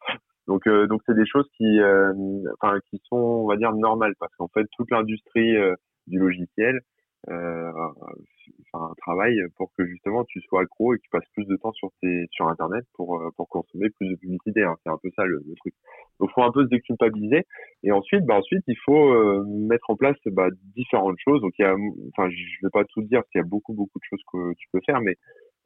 [0.48, 2.14] Donc euh, donc c'est des choses qui euh,
[2.60, 5.76] enfin qui sont on va dire normales parce qu'en fait toute l'industrie euh,
[6.08, 6.82] du logiciel
[7.30, 11.72] un travail pour que justement tu sois accro et que tu passes plus de temps
[11.74, 14.76] sur tes sur internet pour euh, pour consommer plus de publicité hein.
[14.84, 15.74] c'est un peu ça le, truc.
[16.20, 17.46] Donc faut un peu se déculpabiliser.
[17.84, 21.42] Et ensuite bah ensuite il faut euh, mettre en place bah, différentes choses.
[21.42, 21.76] Donc il y a
[22.14, 24.54] enfin je vais pas tout dire parce qu'il y a beaucoup beaucoup de choses que
[24.58, 25.16] tu peux faire mais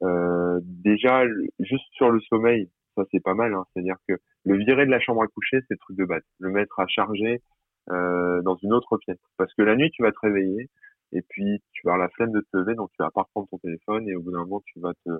[0.03, 1.25] euh, déjà
[1.59, 3.63] juste sur le sommeil ça c'est pas mal hein.
[3.73, 6.05] c'est à dire que le virer de la chambre à coucher c'est le truc de
[6.05, 6.23] base.
[6.39, 7.41] Le mettre à charger
[7.89, 9.19] euh, dans une autre pièce.
[9.37, 10.69] Parce que la nuit tu vas te réveiller
[11.13, 13.47] et puis tu vas avoir la flemme de te lever, donc tu vas pas reprendre
[13.49, 15.11] ton téléphone et au bout d'un moment tu vas te,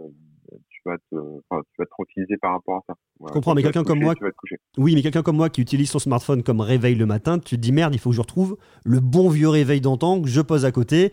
[0.70, 2.94] tu vas te, enfin, tu vas te tranquilliser par rapport à ça.
[3.28, 4.58] Je comprends, mais quelqu'un comme moi, tu vas te coucher.
[4.78, 7.62] oui, mais quelqu'un comme moi qui utilise son smartphone comme réveil le matin, tu te
[7.62, 10.66] dis merde, il faut que je retrouve le bon vieux réveil d'antan que je pose
[10.66, 11.12] à côté.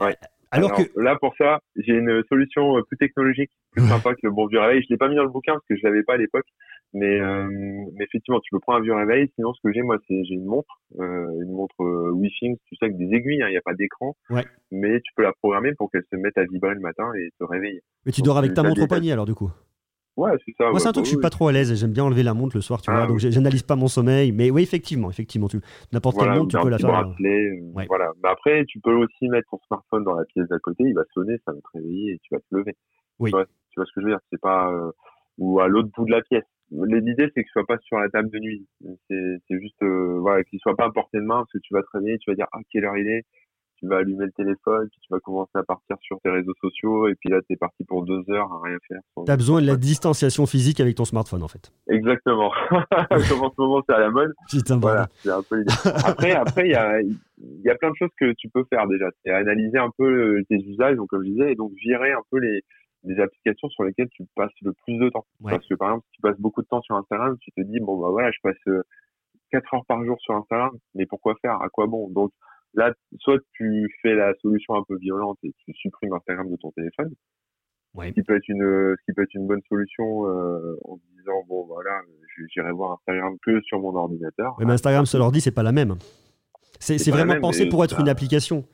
[0.00, 0.16] Ouais.
[0.50, 4.30] Alors, que là pour ça, j'ai une solution euh, plus technologique, plus sympa que le
[4.30, 4.82] bon vieux réveil.
[4.82, 6.46] Je l'ai pas mis dans le bouquin parce que je l'avais pas à l'époque,
[6.92, 7.46] mais, euh,
[7.94, 9.30] mais effectivement, tu peux prendre un vieux réveil.
[9.36, 12.76] Sinon, ce que j'ai moi, c'est j'ai une montre, euh, une montre euh, Wi-Fi, tu
[12.76, 13.42] sais, avec des aiguilles.
[13.42, 14.44] hein, Il n'y a pas d'écran, Ouais.
[14.72, 17.44] mais tu peux la programmer pour qu'elle se mette à vibrer le matin et te
[17.44, 17.82] réveiller.
[18.04, 19.50] mais tu dors avec ta t'as montre au poignet alors du coup.
[20.20, 20.64] Ouais, c'est ça.
[20.64, 21.22] Moi, ouais, c'est un truc, bah je suis oui.
[21.22, 21.74] pas trop à l'aise.
[21.74, 23.06] J'aime bien enlever la montre le soir, tu Ah, vois.
[23.06, 23.20] Donc, oui.
[23.20, 24.32] j'ai- j'analyse pas mon sommeil.
[24.32, 25.58] Mais oui, effectivement, effectivement, tu
[25.92, 26.88] n'importe quelle Voilà, montre, tu peux la faire.
[26.90, 27.86] bracelet, euh, Ouais.
[27.88, 28.12] Voilà.
[28.22, 31.04] Mais après, tu peux aussi mettre ton smartphone dans la pièce d'à côté, il va
[31.14, 32.74] sonner, ça va te réveiller et tu vas te lever.
[33.18, 33.30] Oui.
[33.30, 34.90] Tu vois, tu vois ce que je veux dire C'est pas euh,
[35.38, 36.44] ou à l'autre bout de la pièce.
[36.72, 38.66] L'idée, c'est que ce soit pas sur la table de nuit.
[39.08, 41.74] C'est c'est juste euh, voilà qu'il soit pas à portée de main parce que tu
[41.74, 43.24] vas te réveiller, tu vas dire ah quelle heure il est.
[43.80, 47.08] Tu vas allumer le téléphone, puis tu vas commencer à partir sur tes réseaux sociaux,
[47.08, 49.00] et puis là, t'es parti pour deux heures à rien faire.
[49.14, 51.72] sans- Tu as besoin de la distanciation physique avec ton smartphone en fait.
[51.88, 52.52] Exactement.
[53.30, 54.32] Comme en ce moment, c'est à la mode.
[54.50, 55.10] Putain, Voilà, bordel.
[55.22, 55.72] c'est un peu l'idée.
[56.04, 59.06] Après, après, il y a, y a plein de choses que tu peux faire déjà.
[59.24, 60.04] C'est analyser un peu
[60.38, 62.60] euh, tes usages, donc comme je disais, et donc virer un peu les,
[63.04, 65.24] les applications sur lesquelles tu passes le plus de temps.
[65.40, 65.52] Ouais.
[65.52, 67.80] Parce que par exemple, si tu passes beaucoup de temps sur Instagram, tu te dis
[67.80, 68.82] bon bah voilà, je passe euh,
[69.52, 71.60] 4 heures par jour sur Instagram, mais pourquoi faire?
[71.62, 72.10] À quoi bon?
[72.10, 72.30] Donc
[72.74, 76.70] là, soit tu fais la solution un peu violente et tu supprimes Instagram de ton
[76.72, 77.12] téléphone,
[77.94, 78.08] Ouais.
[78.08, 78.62] ce qui peut être une,
[78.96, 82.00] ce qui peut être une bonne solution euh, en disant bon voilà,
[82.52, 84.56] j'irai voir Instagram que sur mon ordinateur.
[84.58, 85.96] Ouais, mais Instagram, seul ordi, c'est pas la même.
[86.78, 88.64] C'est vraiment même, pensé pour être ça- une application.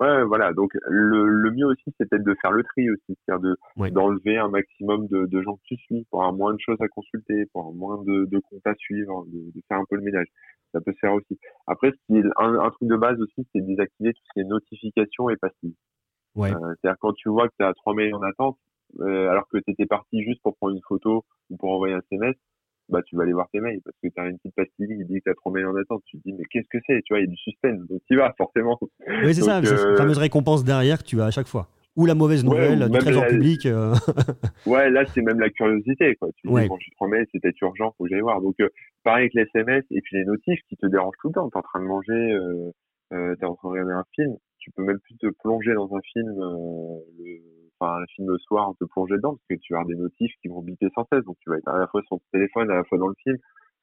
[0.00, 0.54] Ouais, voilà.
[0.54, 3.90] Donc le, le mieux aussi, c'est peut-être de faire le tri aussi, c'est-à-dire de Ouais.
[3.90, 6.88] d'enlever un maximum de, de gens que tu suis pour avoir moins de choses à
[6.88, 10.02] consulter, pour avoir moins de, de comptes à suivre, de, de faire un peu le
[10.02, 10.26] ménage.
[10.72, 11.38] Ça peut se faire aussi.
[11.66, 14.32] Après, ce qui est un, un truc de base aussi, c'est de désactiver tout ce
[14.34, 15.74] qui est notifications et passives.
[16.36, 16.52] Ouais.
[16.52, 18.56] Euh, c'est-à-dire quand tu vois que tu as trois mails en attente,
[19.00, 22.00] euh, alors que tu étais parti juste pour prendre une photo ou pour envoyer un
[22.10, 22.36] SMS,
[22.88, 25.04] bah tu vas aller voir tes mails parce que tu as une petite pastille qui
[25.04, 26.02] dit que tu as trois mails en attente.
[26.06, 27.80] Tu te dis mais qu'est-ce que c'est Tu vois, il y a du suspense.
[27.88, 28.78] Donc tu y vas forcément.
[29.24, 31.68] Oui, c'est ça, euh, fameuse récompense derrière que tu as à chaque fois.
[31.96, 33.66] Ou la mauvaise Ouais, nouvelle ou du trésor la- public.
[33.66, 33.94] euh,
[34.66, 36.28] Ouais, là, c'est même la curiosité, quoi.
[36.36, 36.62] Tu te Ouais.
[36.62, 38.40] dis, bon, je te promets, c'était urgent, faut que j'aille voir.
[38.40, 38.68] Donc, euh,
[39.04, 41.48] pareil avec les SMS et puis les notifs qui te dérangent tout le temps.
[41.50, 42.70] T'es en train de manger, euh,
[43.12, 44.36] euh, t'es en train de regarder un film.
[44.58, 47.40] Tu peux même plus te plonger dans un film, euh, le,
[47.80, 50.32] enfin, un film le soir, te plonger dedans parce que tu vas avoir des notifs
[50.42, 51.24] qui vont biper sans cesse.
[51.24, 53.14] Donc, tu vas être à la fois sur ton téléphone, à la fois dans le
[53.22, 53.36] film.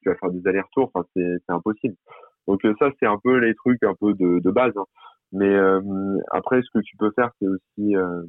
[0.03, 0.91] Tu vas faire des allers-retours.
[0.93, 1.95] Enfin, c'est, impossible.
[2.47, 4.71] Donc, euh, ça, c'est un peu les trucs un peu de, de base.
[4.77, 4.85] hein.
[5.31, 8.23] Mais euh, après, ce que tu peux faire, c'est aussi euh,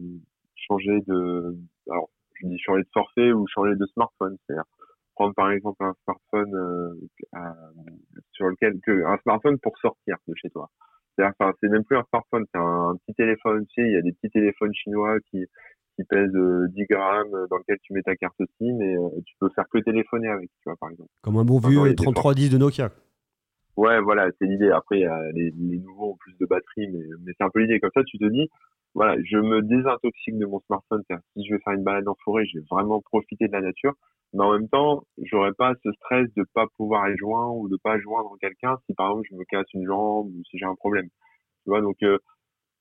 [0.55, 1.57] changer de,
[1.91, 4.65] alors je dis changer de forfait ou changer de smartphone, c'est-à-dire
[5.15, 6.95] prendre par exemple un smartphone euh,
[7.33, 7.55] à-
[8.33, 10.71] sur lequel que un smartphone pour sortir de chez toi.
[11.17, 13.67] C'est-à-dire, enfin, c'est même plus un smartphone, c'est un, un petit téléphone.
[13.67, 15.47] Tu sais, il y a des petits téléphones chinois qui
[15.99, 19.09] qui pèsent euh, 10 grammes, euh, dans lequel tu mets ta carte SIM et euh,
[19.27, 21.11] tu peux faire que téléphoner avec, tu vois, par exemple.
[21.23, 22.91] Comme un bon vieux les 3310 de Nokia.
[23.79, 24.71] Ouais, voilà, c'est l'idée.
[24.71, 27.81] Après, a les, les nouveaux ont plus de batterie, mais, c'est un peu l'idée.
[27.81, 28.49] Comme ça, tu te dis,
[28.95, 31.03] voilà, je me désintoxique de mon smartphone.
[31.37, 33.95] Si je vais faire une balade en forêt, je vais vraiment profiter de la nature.
[34.35, 37.79] Mais en même temps, j'aurais pas ce stress de pas pouvoir être joint ou de
[37.83, 40.75] pas joindre quelqu'un si par exemple je me casse une jambe ou si j'ai un
[40.77, 41.07] problème.
[41.65, 42.19] Tu vois, donc euh,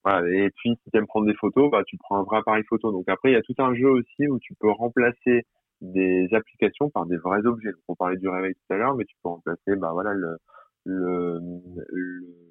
[0.03, 0.27] voilà.
[0.29, 2.91] Et puis, si tu aimes prendre des photos, bah tu prends un vrai appareil photo.
[2.91, 5.43] Donc après, il y a tout un jeu aussi où tu peux remplacer
[5.81, 7.71] des applications par des vrais objets.
[7.71, 10.37] Donc, on parlait du réveil tout à l'heure, mais tu peux remplacer, bah voilà, le-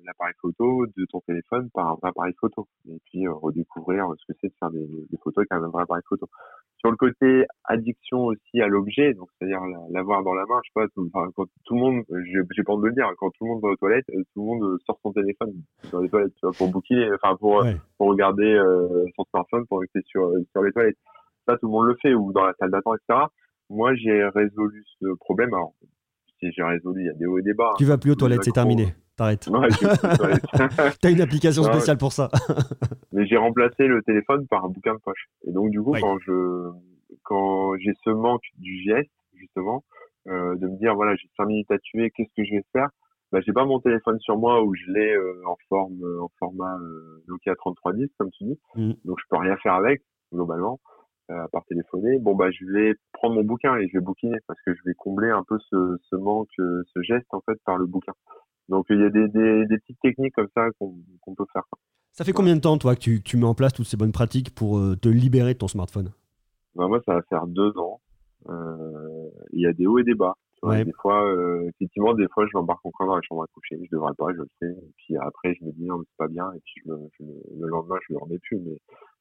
[0.04, 4.32] l'appareil photo de ton téléphone par un vrai appareil photo et puis euh, redécouvrir ce
[4.32, 6.26] que c'est de faire des, des photos avec un vrai appareil photo.
[6.78, 10.68] Sur le côté addiction aussi à l'objet, donc c'est-à-dire la- l'avoir dans la main, je
[10.70, 12.04] sais pas, tout, enfin, quand tout le monde,
[12.54, 14.40] j'ai pas honte de le dire, quand tout le monde va aux toilettes, euh, tout
[14.40, 17.62] le monde euh, sort son téléphone sur les toilettes, tu vois, pour bouquiner, enfin pour,
[17.62, 17.76] Ouais.
[17.98, 20.98] pour regarder euh, son smartphone, pour rester sur sur les toilettes.
[21.48, 23.24] Ça, tout le monde le fait, ou dans la salle d'attente, etc.
[23.70, 25.54] Moi, j'ai résolu ce problème.
[25.54, 25.72] Alors,
[26.40, 27.72] si j'ai résolu, il y a des hauts et des bas.
[27.78, 28.94] Tu vas plus aux Le toilettes, c'est terminé.
[29.16, 29.46] T'arrêtes.
[29.48, 29.68] Ouais.
[31.00, 32.28] T'as une application spéciale pour ça.
[33.12, 35.26] mais j'ai remplacé le téléphone par un bouquin de poche.
[35.46, 36.70] Et donc du coup, quand je
[37.22, 39.84] quand j'ai ce manque du geste justement,
[40.28, 42.88] euh, de me dire voilà j'ai cinq minutes à tuer, qu'est-ce que je vais faire?
[43.32, 46.30] Bah, j'ai pas mon téléphone sur moi où je l'ai euh, en forme euh, en
[46.38, 48.94] format euh, Nokia 3310 comme tu dis, Mhm.
[49.04, 50.78] donc je peux rien faire avec globalement
[51.30, 52.18] euh, à part téléphoner.
[52.18, 54.94] Bon bah je vais prendre mon bouquin et je vais bouquiner parce que je vais
[54.94, 58.12] combler un peu ce, ce manque, euh, ce geste en fait par le bouquin.
[58.68, 61.64] Donc il y a des, des, des petites techniques comme ça qu'on peut faire.
[62.12, 64.54] Ça fait combien de temps, toi, que tu, mets en place toutes ces bonnes pratiques
[64.54, 66.12] pour euh, te libérer de ton smartphone?
[66.74, 68.00] Bah, moi, ça va faire deux ans.
[68.48, 70.34] Euh, Il y a des hauts et des bas.
[70.62, 70.82] Ouais.
[70.82, 73.78] Des fois, euh, effectivement, des fois, je m'embarque encore dans la chambre à coucher.
[73.84, 74.66] Je devrais pas, je le sais.
[74.66, 76.50] Et puis après, je me dis non, c'est pas bien.
[76.54, 78.58] Et puis je me, je me- le lendemain, je le remets plus.
[78.60, 78.78] Mais,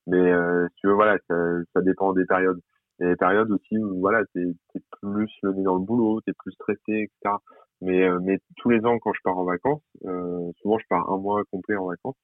[0.08, 2.60] mais euh, si tu veux, voilà, ça dépend des périodes.
[3.00, 4.42] Il y a des périodes aussi où voilà, t'es
[4.76, 7.36] es plus le nez dans le boulot, t'es plus stressé, etc.
[7.82, 11.10] Mais, euh, mais tous les ans, quand je pars en vacances, euh, souvent je pars
[11.12, 12.16] un mois complet en vacances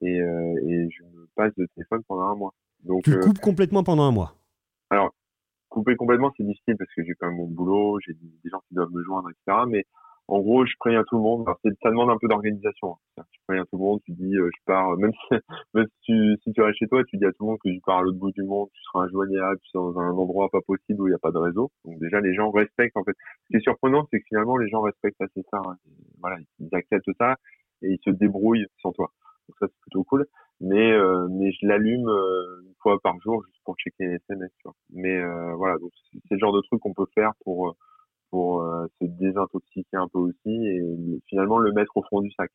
[0.00, 2.54] et, euh, et je me passe de téléphone pendant un mois.
[2.84, 4.34] Donc Tu euh, coupes complètement pendant un mois?
[5.74, 8.74] couper complètement, c'est difficile parce que j'ai quand même mon boulot, j'ai des gens qui
[8.74, 9.64] doivent me joindre, etc.
[9.68, 9.84] Mais
[10.28, 11.42] en gros, je préviens tout le monde.
[11.48, 12.96] Alors, ça demande un peu d'organisation.
[13.18, 13.24] hein.
[13.46, 15.34] Préviens tout le monde, tu dis, euh, je pars, même si,
[15.74, 17.68] même si tu, si tu restes chez toi, tu dis à tout le monde que
[17.68, 20.48] tu pars à l'autre bout du monde, tu seras injoignable, tu seras dans un endroit
[20.50, 21.70] pas possible où il n'y a pas de réseau.
[21.84, 23.16] Donc déjà, les gens respectent, en fait.
[23.44, 25.60] Ce qui est surprenant, c'est que finalement, les gens respectent assez ça.
[25.66, 25.76] hein.
[26.20, 27.36] Voilà, ils acceptent ça
[27.82, 29.10] et ils se débrouillent sans toi.
[29.48, 30.26] Donc ça, c'est plutôt cool.
[30.60, 34.50] Mais, euh, mais je l'allume euh, une fois par jour juste pour checker les SMS,
[34.58, 34.74] tu vois.
[34.90, 37.72] Mais euh, voilà, donc c'est le genre de truc qu'on peut faire pour, euh,
[38.30, 40.80] pour euh, se désintoxiquer un peu aussi et
[41.28, 42.50] finalement le mettre au fond du sac.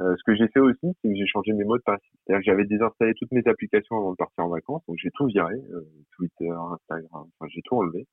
[0.00, 2.00] Euh, ce que j'ai fait aussi, c'est que j'ai changé mes mots de passe.
[2.26, 5.26] C'est-à-dire que j'avais désinstallé toutes mes applications avant de partir en vacances, donc j'ai tout
[5.26, 5.82] viré, euh,
[6.16, 8.06] Twitter, Instagram, enfin j'ai tout enlevé.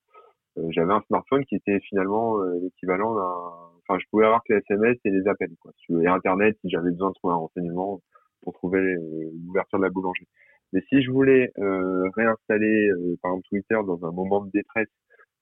[0.57, 3.71] Euh, j'avais un smartphone qui était finalement euh, l'équivalent d'un...
[3.87, 5.71] Enfin, je pouvais avoir que les SMS et les appels, quoi.
[5.89, 8.01] Et Internet, si j'avais besoin de trouver un renseignement
[8.41, 10.27] pour trouver euh, l'ouverture de la boulangerie.
[10.73, 12.89] Mais si je voulais réinstaller,
[13.21, 14.89] par exemple, Twitter dans un moment de détresse,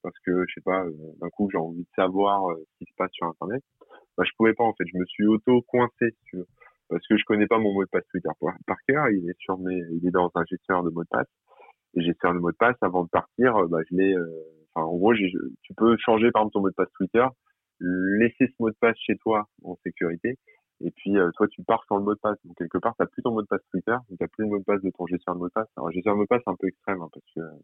[0.04, 0.86] parce que, je sais pas,
[1.20, 3.64] d'un coup, j'ai envie de savoir ce qui se passe sur Internet,
[4.18, 4.86] bah, je pouvais pas, en fait.
[4.92, 6.48] Je me suis auto-coincé, si tu veux.
[6.90, 9.10] Parce que je connais pas mon mot de passe Twitter par, cœur.
[9.10, 11.28] Il est sur mes, il est dans un gestionnaire de mot de passe.
[11.96, 14.28] Et gestionnaire de mot de passe, avant de partir, euh, bah, je l'ai, euh,
[14.74, 17.26] enfin, en gros, tu peux changer, par exemple, ton mot de passe Twitter,
[17.80, 20.38] laisser ce mot de passe chez toi en sécurité.
[20.82, 22.38] Et puis, euh, toi, tu pars sans le mot de passe.
[22.44, 24.60] Donc, quelque part, t'as plus ton mot de passe Twitter, donc t'as plus le mot
[24.60, 25.70] de passe de ton gestionnaire de mot de passe.
[25.78, 27.60] Alors, gestionnaire de mot de passe, c'est un peu extrême, hein, parce que, euh,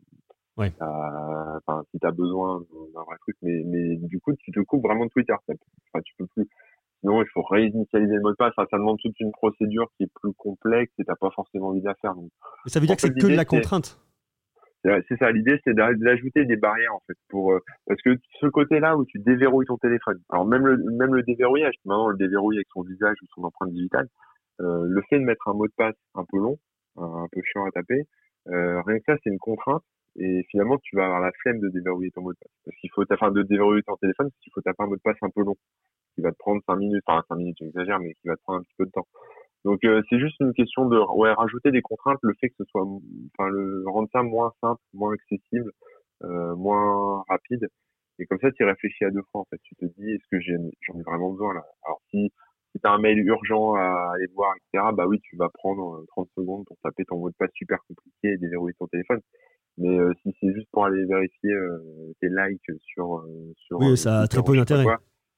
[0.62, 0.72] Ouais.
[0.80, 2.60] t'as- enfin, si t'as besoin
[2.94, 5.34] d'un vrai truc, mais, mais du coup, tu te coupes vraiment de Twitter.
[5.34, 6.48] Enfin, tu peux plus.
[7.02, 8.54] Sinon, il faut réinitialiser le mot de passe.
[8.56, 11.82] Enfin, ça demande toute une procédure qui est plus complexe et t'as pas forcément envie
[11.82, 12.14] de la faire.
[12.16, 12.30] Donc,
[12.68, 14.00] Ça veut dire que c'est que de la contrainte.
[14.84, 18.48] c'est ça, l'idée c'est d'a- d'ajouter des barrières en fait pour euh, parce que ce
[18.48, 20.20] côté-là où tu déverrouilles ton téléphone.
[20.30, 23.44] Alors même le même le déverrouillage, maintenant on le déverrouille avec son visage ou son
[23.44, 24.08] empreinte digitale.
[24.60, 26.58] Euh, le fait de mettre un mot de passe un peu long,
[26.98, 28.04] un, un peu chiant à taper,
[28.48, 29.84] euh, rien que ça c'est une contrainte
[30.18, 32.90] et finalement tu vas avoir la flemme de déverrouiller ton mot de passe parce qu'il
[32.92, 35.30] faut enfin de déverrouiller ton téléphone parce qu'il faut taper un mot de passe un
[35.30, 35.56] peu long
[36.16, 38.60] qui va te prendre 5 minutes, enfin 5 minutes j'exagère mais qui va te prendre
[38.60, 39.08] un petit peu de temps.
[39.66, 42.66] Donc euh, c'est juste une question de ouais rajouter des contraintes, le fait que ce
[42.66, 45.72] soit enfin le rendre ça moins simple, moins accessible,
[46.24, 47.68] euh, moins rapide.
[48.20, 49.60] Et comme ça tu réfléchis à deux fois en fait.
[49.64, 51.64] Tu te dis est-ce que j'en ai vraiment besoin là?
[51.86, 52.32] Alors si
[52.72, 56.06] si t'as un mail urgent à aller voir, etc., bah oui, tu vas prendre euh,
[56.10, 59.20] 30 secondes pour taper ton mot de passe super compliqué et déverrouiller ton téléphone.
[59.82, 62.62] Mais euh, si c'est juste pour aller vérifier euh, tes likes
[62.94, 64.86] sur euh, sur Oui, ça a très peu d'intérêt.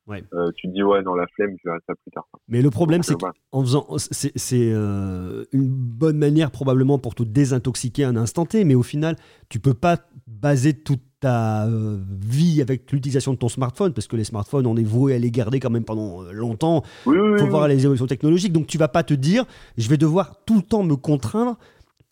[0.06, 0.22] Ouais.
[0.34, 2.28] euh, tu te dis ouais dans la flemme, je verrai ça plus tard.
[2.50, 4.34] Mais le problème, c'est qu'en faisant, c'est
[4.74, 9.16] euh, une bonne manière probablement pour te désintoxiquer un instant T, mais au final,
[9.48, 9.96] tu peux pas
[10.28, 14.76] baser toute ta euh, vie avec l'utilisation de ton smartphone, parce que les smartphones, on
[14.76, 16.84] est voué à les garder quand même pendant longtemps.
[17.06, 17.70] Oui, oui, Il faut oui, voir oui.
[17.70, 18.52] les évolutions technologiques.
[18.52, 19.46] Donc tu vas pas te dire,
[19.78, 21.58] je vais devoir tout le temps me contraindre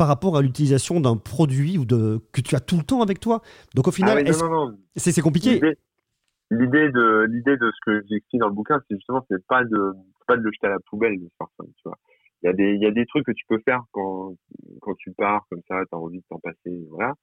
[0.01, 3.19] par rapport à l'utilisation d'un produit ou de, que tu as tout le temps avec
[3.19, 3.41] toi.
[3.75, 4.75] Donc au Ah final, non.
[4.95, 5.61] c'est compliqué?
[6.49, 9.93] L'idée- de l'idée de ce que j'explique dans le bouquin, c'est justement c'est pas de
[10.25, 11.27] pas de le jeter à la poubelle tu
[11.85, 11.99] vois.
[12.41, 14.33] Il y a des il y a des trucs que tu peux faire quand
[14.81, 17.13] quand tu pars comme ça, tu as envie de t'en passer, voilà.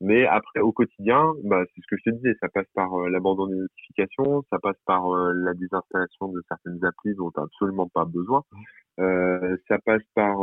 [0.00, 3.08] Mais après au quotidien, bah c'est ce que je te disais, ça passe par euh,
[3.08, 7.88] l'abandon des notifications, ça passe par euh, la désinstallation de certaines applis dont tu absolument
[7.88, 8.44] pas besoin.
[9.00, 10.36] Euh, ça passe par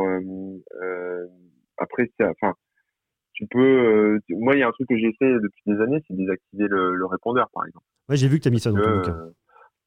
[1.77, 2.53] après enfin
[3.33, 6.01] tu peux euh, moi il y a un truc que j'ai fait depuis des années,
[6.07, 7.85] c'est désactiver le, le répondeur par exemple.
[8.09, 9.17] Ouais, j'ai vu que tu as mis ça dans ton Euh, bouquin.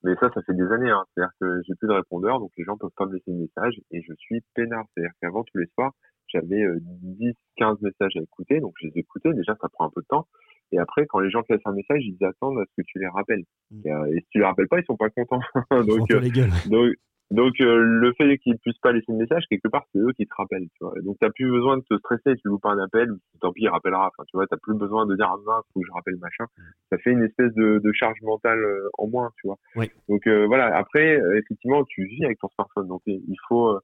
[0.04, 0.90] mais ça, ça fait des années.
[0.90, 1.04] Hein.
[1.14, 3.80] C'est-à-dire que j'ai plus de répondeur, donc les gens peuvent pas me laisser de messages
[3.90, 4.84] et je suis peinard.
[4.92, 5.92] C'est-à-dire qu'avant, tous les soirs,
[6.26, 9.32] j'avais euh, 10, 15 messages à écouter, donc je les écoutais.
[9.32, 10.26] Déjà, ça prend un peu de temps.
[10.72, 12.98] Et après, quand les gens te laissent un message, ils attendent à ce que tu
[12.98, 13.44] les rappelles.
[13.70, 13.80] Mm.
[13.86, 15.40] Et, euh, si tu les rappelles pas, ils sont pas contents.
[15.86, 16.50] Donc, euh, les gueules.
[16.70, 16.92] donc,
[17.30, 20.26] donc euh, le fait qu'ils puissent pas laisser de message, quelque part, c'est eux qui
[20.26, 20.68] te rappellent.
[20.76, 20.94] Tu vois.
[21.02, 23.64] Donc, t'as plus besoin de te stresser si tu loupes un appel, ou tant pis,
[23.64, 24.06] il rappellera.
[24.06, 26.46] Enfin, tu vois, t'as plus besoin de dire ah mince, faut que je rappelle machin.
[26.90, 29.56] Ça fait une espèce de, de charge mentale euh, en moins, tu vois.
[29.76, 29.90] Oui.
[30.08, 30.74] Donc euh, voilà.
[30.74, 33.80] Après, euh, effectivement, tu vis avec ton smartphone, donc il faut euh,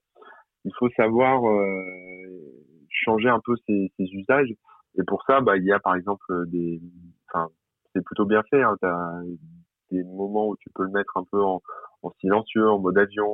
[0.64, 1.64] il faut savoir euh,
[2.88, 4.55] changer un peu ses, ses usages.
[4.97, 6.80] Et pour ça, bah, il y a par exemple des,
[7.28, 7.49] enfin,
[7.92, 8.62] c'est plutôt bien fait.
[8.62, 9.20] Hein, t'as
[10.03, 11.62] des moments où tu peux le mettre un peu en,
[12.03, 13.26] en silencieux, en mode avion,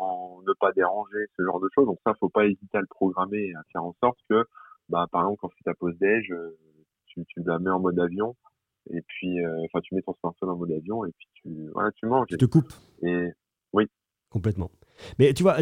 [0.00, 1.86] en ne pas déranger, ce genre de choses.
[1.86, 4.44] Donc ça, faut pas hésiter à le programmer et à faire en sorte que,
[4.88, 6.56] bah, par exemple, quand c'est ta pause déj, euh,
[7.06, 8.34] tu, tu la mets en mode avion
[8.90, 11.90] et puis euh, enfin tu mets ton smartphone en mode avion et puis tu voilà
[11.92, 12.26] tu manges.
[12.28, 12.72] Tu te coupes.
[13.02, 13.30] Et
[13.72, 13.86] oui.
[14.30, 14.70] Complètement.
[15.18, 15.56] Mais tu vois,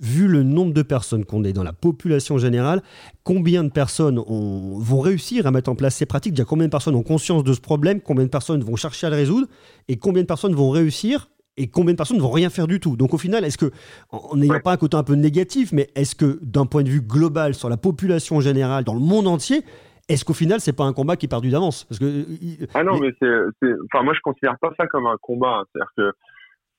[0.00, 2.82] vu le nombre de personnes qu'on est dans la population générale,
[3.24, 6.34] combien de personnes vont réussir à mettre en place ces pratiques?
[6.34, 8.00] Déjà, combien de personnes ont conscience de ce problème?
[8.00, 9.46] Combien de personnes vont chercher à le résoudre?
[9.88, 11.28] Et combien de personnes vont réussir?
[11.56, 12.96] Et combien de personnes ne vont rien faire du tout?
[12.96, 13.70] Donc au final, est-ce que,
[14.10, 17.00] en n'ayant pas un côté un peu négatif, mais est-ce que d'un point de vue
[17.00, 19.62] global sur la population générale, dans le monde entier,
[20.08, 21.84] est-ce qu'au final, c'est pas un combat qui est perdu d'avance?
[21.84, 22.26] Parce que
[22.74, 25.60] ah non, mais c'est, enfin moi je considère pas ça comme un combat.
[25.60, 25.64] Hein.
[25.72, 26.12] C'est-à-dire que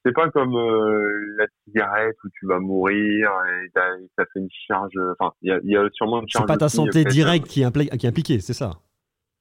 [0.05, 4.93] c'est pas comme euh, la cigarette où tu vas mourir et, ça fait une charge.
[5.19, 6.45] Enfin, il y a, sûrement une charge.
[6.45, 8.79] C'est pas ta santé directe qui est, qui est impliquée, c'est ça?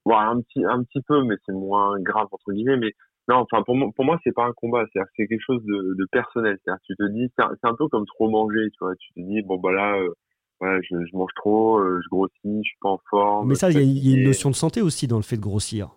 [0.06, 2.76] Ouais, un petit, un petit peu, mais c'est moins grave entre guillemets.
[2.76, 2.92] Mais
[3.28, 5.94] non, enfin pour moi, pour moi c'est pas un combat, c'est c'est quelque chose de,
[5.98, 6.58] de personnel.
[6.62, 8.94] C'est-à-dire tu te dis, c'est un, peu comme trop manger, tu vois.
[8.96, 10.14] Tu te dis bon bah là, euh,
[10.60, 13.48] voilà, je, je, mange trop, euh, je grossis, je suis pas en forme.
[13.48, 15.90] Mais ça, il y, a une notion de santé aussi dans le fait de grossir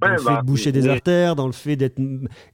[0.00, 2.00] dans le fait bah, de boucher des artères, dans le fait d'être.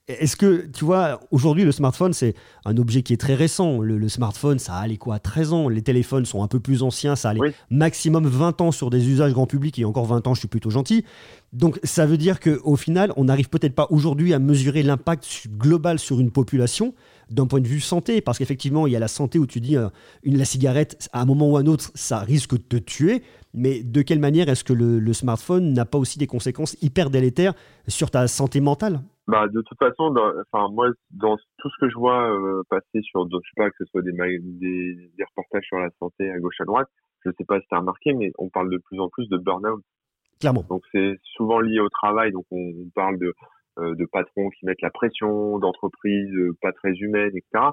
[0.08, 2.34] Est-ce que, tu vois, aujourd'hui, le smartphone, c'est
[2.64, 3.80] un objet qui est très récent.
[3.80, 5.68] Le, smartphone, ça a allé quoi 13 ans?
[5.68, 9.08] Les téléphones sont un peu plus anciens, ça a allé maximum 20 ans sur des
[9.08, 11.04] usages grand public, et encore 20 ans, je suis plutôt gentil.
[11.52, 15.98] Donc, ça veut dire qu'au final, on n'arrive peut-être pas aujourd'hui à mesurer l'impact global
[15.98, 16.94] sur une population
[17.30, 19.76] d'un point de vue santé, parce qu'effectivement, il y a la santé où tu dis,
[19.76, 19.88] euh,
[20.22, 23.22] une, la cigarette, à un moment ou à un autre, ça risque de te tuer.
[23.52, 27.54] Mais de quelle manière est-ce que le, smartphone n'a pas aussi des conséquences hyper délétères
[27.88, 29.00] sur ta santé mentale?
[29.26, 30.14] Bah, de toute façon,
[30.52, 33.76] enfin moi, dans tout ce que je vois euh, passer sur, je sais pas que
[33.78, 36.88] ce soit des, des, des, reportages sur la santé à gauche à droite,
[37.24, 39.36] je sais pas si tu as remarqué, mais on parle de plus en plus de
[39.36, 39.82] burn-out.
[40.40, 40.64] Clairement.
[40.68, 42.32] Donc c'est souvent lié au travail.
[42.32, 43.34] Donc on, parle de,
[43.80, 47.70] de patrons qui mettent la pression, d'entreprises euh, pas très humaines, etc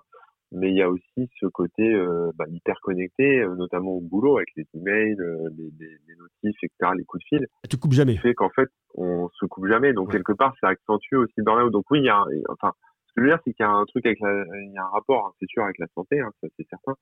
[0.52, 4.38] mais il y a aussi ce côté euh, bah, hyper connecté, euh, notamment au boulot
[4.38, 7.48] avec les emails, euh, les, les, les, notifs, etc., les coups de fil.
[7.70, 8.14] Tu coupes jamais.
[8.14, 9.94] Qui fait qu'en fait, on se coupe jamais.
[9.94, 11.72] Donc quelque part, ça accentue aussi le burn-out.
[11.72, 12.72] Donc oui, il y a, enfin,
[13.08, 14.78] ce que je veux dire, c'est qu'il y a un truc avec la, il y
[14.78, 16.94] a un rapport, hein, c'est sûr, avec la santé, hein, ça c'est certain.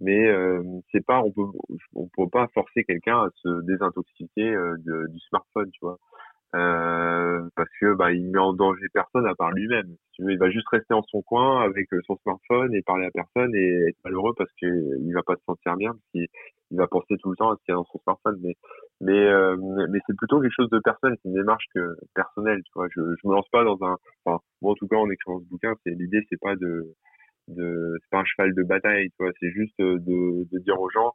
[0.00, 1.46] Mais euh, c'est pas, on peut,
[1.94, 5.98] on peut pas forcer quelqu'un à se désintoxiquer de, du smartphone, tu vois.
[6.54, 9.96] Euh, parce que bah, il met en danger personne à part lui-même.
[10.18, 13.54] il va juste rester en son coin avec euh, son smartphone et parler à personne
[13.54, 14.66] et être malheureux parce que
[15.00, 16.26] il va pas se sentir bien, parce qu'il
[16.70, 18.38] il va penser tout le temps à ce qu'il y a dans son smartphone.
[18.42, 18.54] Mais
[19.00, 19.56] mais euh,
[19.88, 22.60] mais c'est plutôt quelque chose de personnel, c'est une démarche que personnelle.
[22.64, 23.96] Tu vois, je je me lance pas dans un.
[24.24, 26.94] Enfin, moi en tout cas en écrivant ce bouquin, c'est l'idée, c'est pas de
[27.48, 29.08] de c'est pas un cheval de bataille.
[29.10, 31.14] Tu vois, c'est juste de de dire aux gens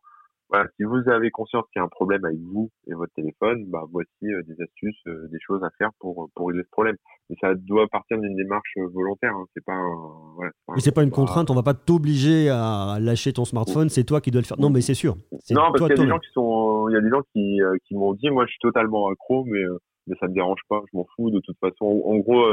[0.49, 3.65] voilà, si vous avez conscience qu'il y a un problème avec vous et votre téléphone,
[3.67, 6.95] bah voici euh, des astuces, euh, des choses à faire pour pour régler ce problème.
[7.29, 9.33] Mais ça doit partir d'une démarche euh, volontaire.
[9.35, 9.45] Hein.
[9.53, 9.73] C'est pas.
[9.73, 9.95] Un,
[10.35, 11.51] voilà, mais c'est pas une contrainte.
[11.51, 13.89] On va pas t'obliger à lâcher ton smartphone.
[13.89, 14.59] C'est toi qui dois le faire.
[14.59, 15.15] Non, mais c'est sûr.
[15.51, 16.87] Non, parce qu'il y a des gens qui sont.
[16.89, 19.63] Il y a des gens qui qui m'ont dit, moi, je suis totalement accro, mais
[20.07, 20.81] mais ça me dérange pas.
[20.91, 22.03] Je m'en fous de toute façon.
[22.05, 22.47] En, gros.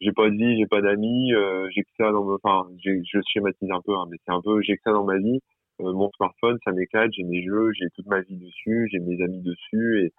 [0.00, 1.32] j'ai pas de vie, j'ai pas d'amis,
[1.74, 4.76] j'ai que ça dans, enfin, je schématise un peu, hein, mais c'est un peu, j'ai
[4.76, 8.06] que ça dans ma vie euh, mon smartphone, ça m'éclate, j'ai mes jeux, j'ai toute
[8.06, 10.12] ma vie dessus, j'ai mes amis dessus et,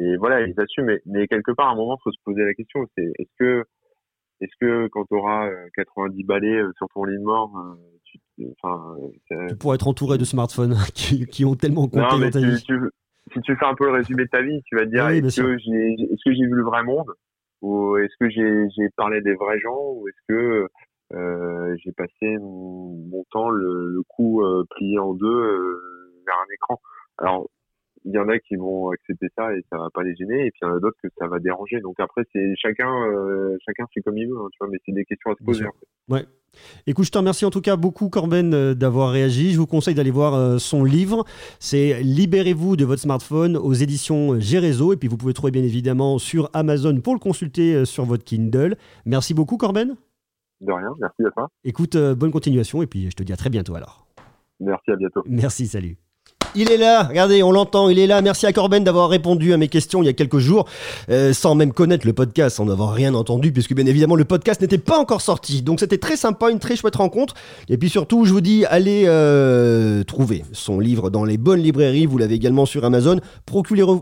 [0.00, 0.86] et voilà, ils assument.
[0.86, 3.64] Mais, mais quelque part, à un moment, faut se poser la question, c'est est-ce que
[4.40, 8.18] est-ce que quand tu auras 90 balais euh, sur ton lit de mort, euh, tu,
[8.62, 8.96] enfin,
[9.48, 12.58] tu pourrais être entouré de smartphones qui, qui ont tellement compté dans ta vie.
[12.58, 15.42] si tu fais un peu le résumé de ta vie, tu vas te dire est-ce
[15.42, 17.12] que j'ai vu le vrai monde?
[17.60, 19.92] Ou est-ce que j'ai parlé des vrais gens?
[19.94, 20.68] Ou est-ce que euh,
[21.12, 26.80] j'ai passé mon, temps le, le cou euh, plié en deux euh, vers un écran.
[27.18, 27.48] Alors
[28.04, 30.50] il y en a qui vont accepter ça et ça va pas les gêner et
[30.50, 32.88] puis il y en a d'autres que ça va déranger donc après c'est chacun
[33.66, 35.66] chacun fait comme il veut hein, tu vois mais c'est des questions à se poser
[35.66, 36.14] en fait.
[36.14, 36.24] ouais
[36.86, 39.52] Écoute, je te remercie en tout cas beaucoup, Corben, d'avoir réagi.
[39.52, 41.24] Je vous conseille d'aller voir son livre.
[41.60, 44.94] C'est Libérez-vous de votre smartphone aux éditions Gérézo.
[44.94, 48.76] Et puis vous pouvez trouver bien évidemment sur Amazon pour le consulter sur votre Kindle.
[49.04, 49.94] Merci beaucoup, Corben.
[50.60, 51.48] De rien, merci à toi.
[51.64, 54.06] Écoute, euh, bonne continuation et puis je te dis à très bientôt alors.
[54.60, 55.22] Merci, à bientôt.
[55.26, 55.98] Merci, salut.
[56.54, 58.22] Il est là, regardez, on l'entend, il est là.
[58.22, 60.66] Merci à Corben d'avoir répondu à mes questions il y a quelques jours,
[61.10, 64.60] euh, sans même connaître le podcast, sans avoir rien entendu, puisque bien évidemment le podcast
[64.60, 65.62] n'était pas encore sorti.
[65.62, 67.34] Donc c'était très sympa, une très chouette rencontre.
[67.68, 72.06] Et puis surtout, je vous dis, allez euh, trouver son livre dans les bonnes librairies.
[72.06, 73.20] Vous l'avez également sur Amazon.
[73.46, 74.00] Procurez-le.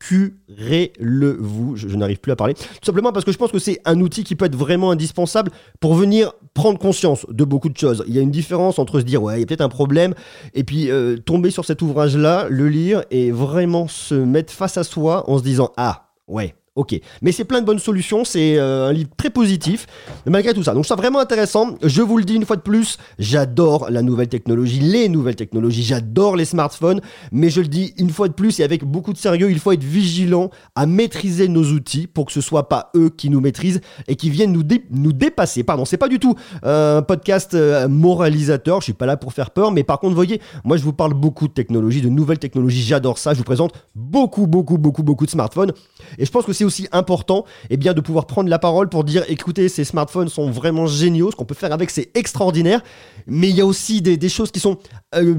[0.00, 2.54] Procurez-le-vous, je, n'arrive plus à parler.
[2.54, 5.50] Tout simplement parce que je pense que c'est un outil qui peut être vraiment indispensable
[5.80, 8.04] pour venir prendre conscience de beaucoup de choses.
[8.06, 10.14] Il y a une différence entre se dire, ouais, il y a peut-être un problème,
[10.54, 14.82] et puis euh, tomber sur cet ouvrage-là, le lire et vraiment se mettre face à
[14.82, 18.88] soi en se disant, ah, ouais, Ok, mais c'est plein de bonnes solutions, c'est euh,
[18.88, 19.86] un livre très positif,
[20.24, 20.72] malgré tout ça.
[20.72, 21.76] Donc, ça vraiment intéressant.
[21.82, 25.82] Je vous le dis une fois de plus, j'adore la nouvelle technologie, les nouvelles technologies,
[25.82, 27.02] j'adore les smartphones,
[27.32, 29.72] mais je le dis une fois de plus et avec beaucoup de sérieux, il faut
[29.72, 33.82] être vigilant à maîtriser nos outils pour que ce soit pas eux qui nous maîtrisent
[34.08, 35.64] et qui viennent nous, dépasser.
[35.64, 39.34] Pardon, c'est pas du tout euh, un podcast euh, moralisateur, je suis pas là pour
[39.34, 42.38] faire peur, mais par contre, voyez, moi je vous parle beaucoup de technologie, de nouvelles
[42.38, 45.74] technologies, j'adore ça, je vous présente beaucoup, beaucoup, beaucoup, beaucoup de smartphones
[46.18, 49.04] et je pense que c'est aussi important eh bien, de pouvoir prendre la parole pour
[49.04, 52.82] dire écoutez, ces smartphones sont vraiment géniaux, ce qu'on peut faire avec c'est extraordinaire,
[53.26, 54.78] mais il y a aussi des, choses qui sont
[55.14, 55.34] euh,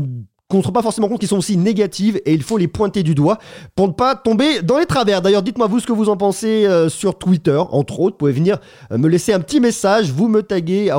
[0.52, 2.68] qu'on ne se rend pas forcément compte qu'ils sont aussi négatives et il faut les
[2.68, 3.39] pointer du doigt
[3.76, 5.22] pour ne pas tomber dans les travers.
[5.22, 8.16] D'ailleurs, dites-moi vous ce que vous en pensez euh, sur Twitter, entre autres.
[8.16, 8.58] Vous pouvez venir
[8.91, 10.91] euh, me laisser un petit message, vous me taguez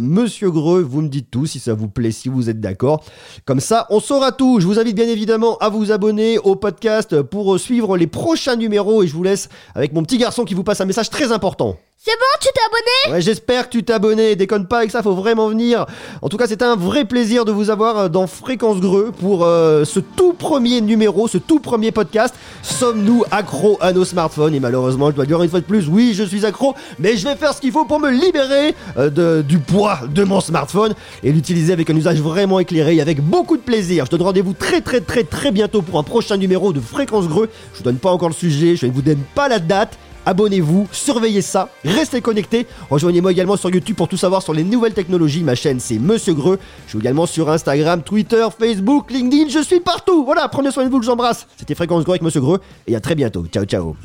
[0.00, 3.04] Monsieur Greux, vous me dites tout si ça vous plaît, si vous êtes d'accord.
[3.44, 4.58] Comme ça, on saura tout.
[4.60, 8.56] Je vous invite bien évidemment à vous abonner au podcast pour euh, suivre les prochains
[8.56, 11.30] numéros et je vous laisse avec mon petit garçon qui vous passe un message très
[11.30, 11.76] important.
[12.00, 14.36] C'est bon, tu t'es abonné Ouais, j'espère que tu t'es abonné.
[14.36, 15.84] Déconne pas avec ça, faut vraiment venir.
[16.22, 19.44] En tout cas, c'était un vrai plaisir de vous avoir euh, dans Fréquence Greux pour
[19.44, 22.36] euh, ce tout premier numéro, ce tout premier podcast.
[22.62, 24.54] Sommes-nous accros à nos smartphones?
[24.54, 27.26] Et malheureusement, je dois dire une fois de plus, oui, je suis accro, mais je
[27.26, 30.94] vais faire ce qu'il faut pour me libérer euh, du poids de mon smartphone
[31.24, 34.04] et l'utiliser avec un usage vraiment éclairé et avec beaucoup de plaisir.
[34.04, 37.50] Je donne rendez-vous très très très très bientôt pour un prochain numéro de Fréquence Greux.
[37.72, 40.86] Je vous donne pas encore le sujet, je ne vous donne pas la date abonnez-vous,
[40.92, 42.66] surveillez ça, restez connectés.
[42.90, 45.42] Rejoignez-moi également sur YouTube pour tout savoir sur les nouvelles technologies.
[45.42, 46.58] Ma chaîne c'est Monsieur Greux.
[46.84, 50.24] Je suis également sur Instagram, Twitter, Facebook, LinkedIn, je suis partout.
[50.24, 51.46] Voilà, prenez soin de vous, je vous embrasse.
[51.56, 53.46] C'était Fréquence Greux avec Monsieur Greux et à très bientôt.
[53.46, 53.96] Ciao ciao.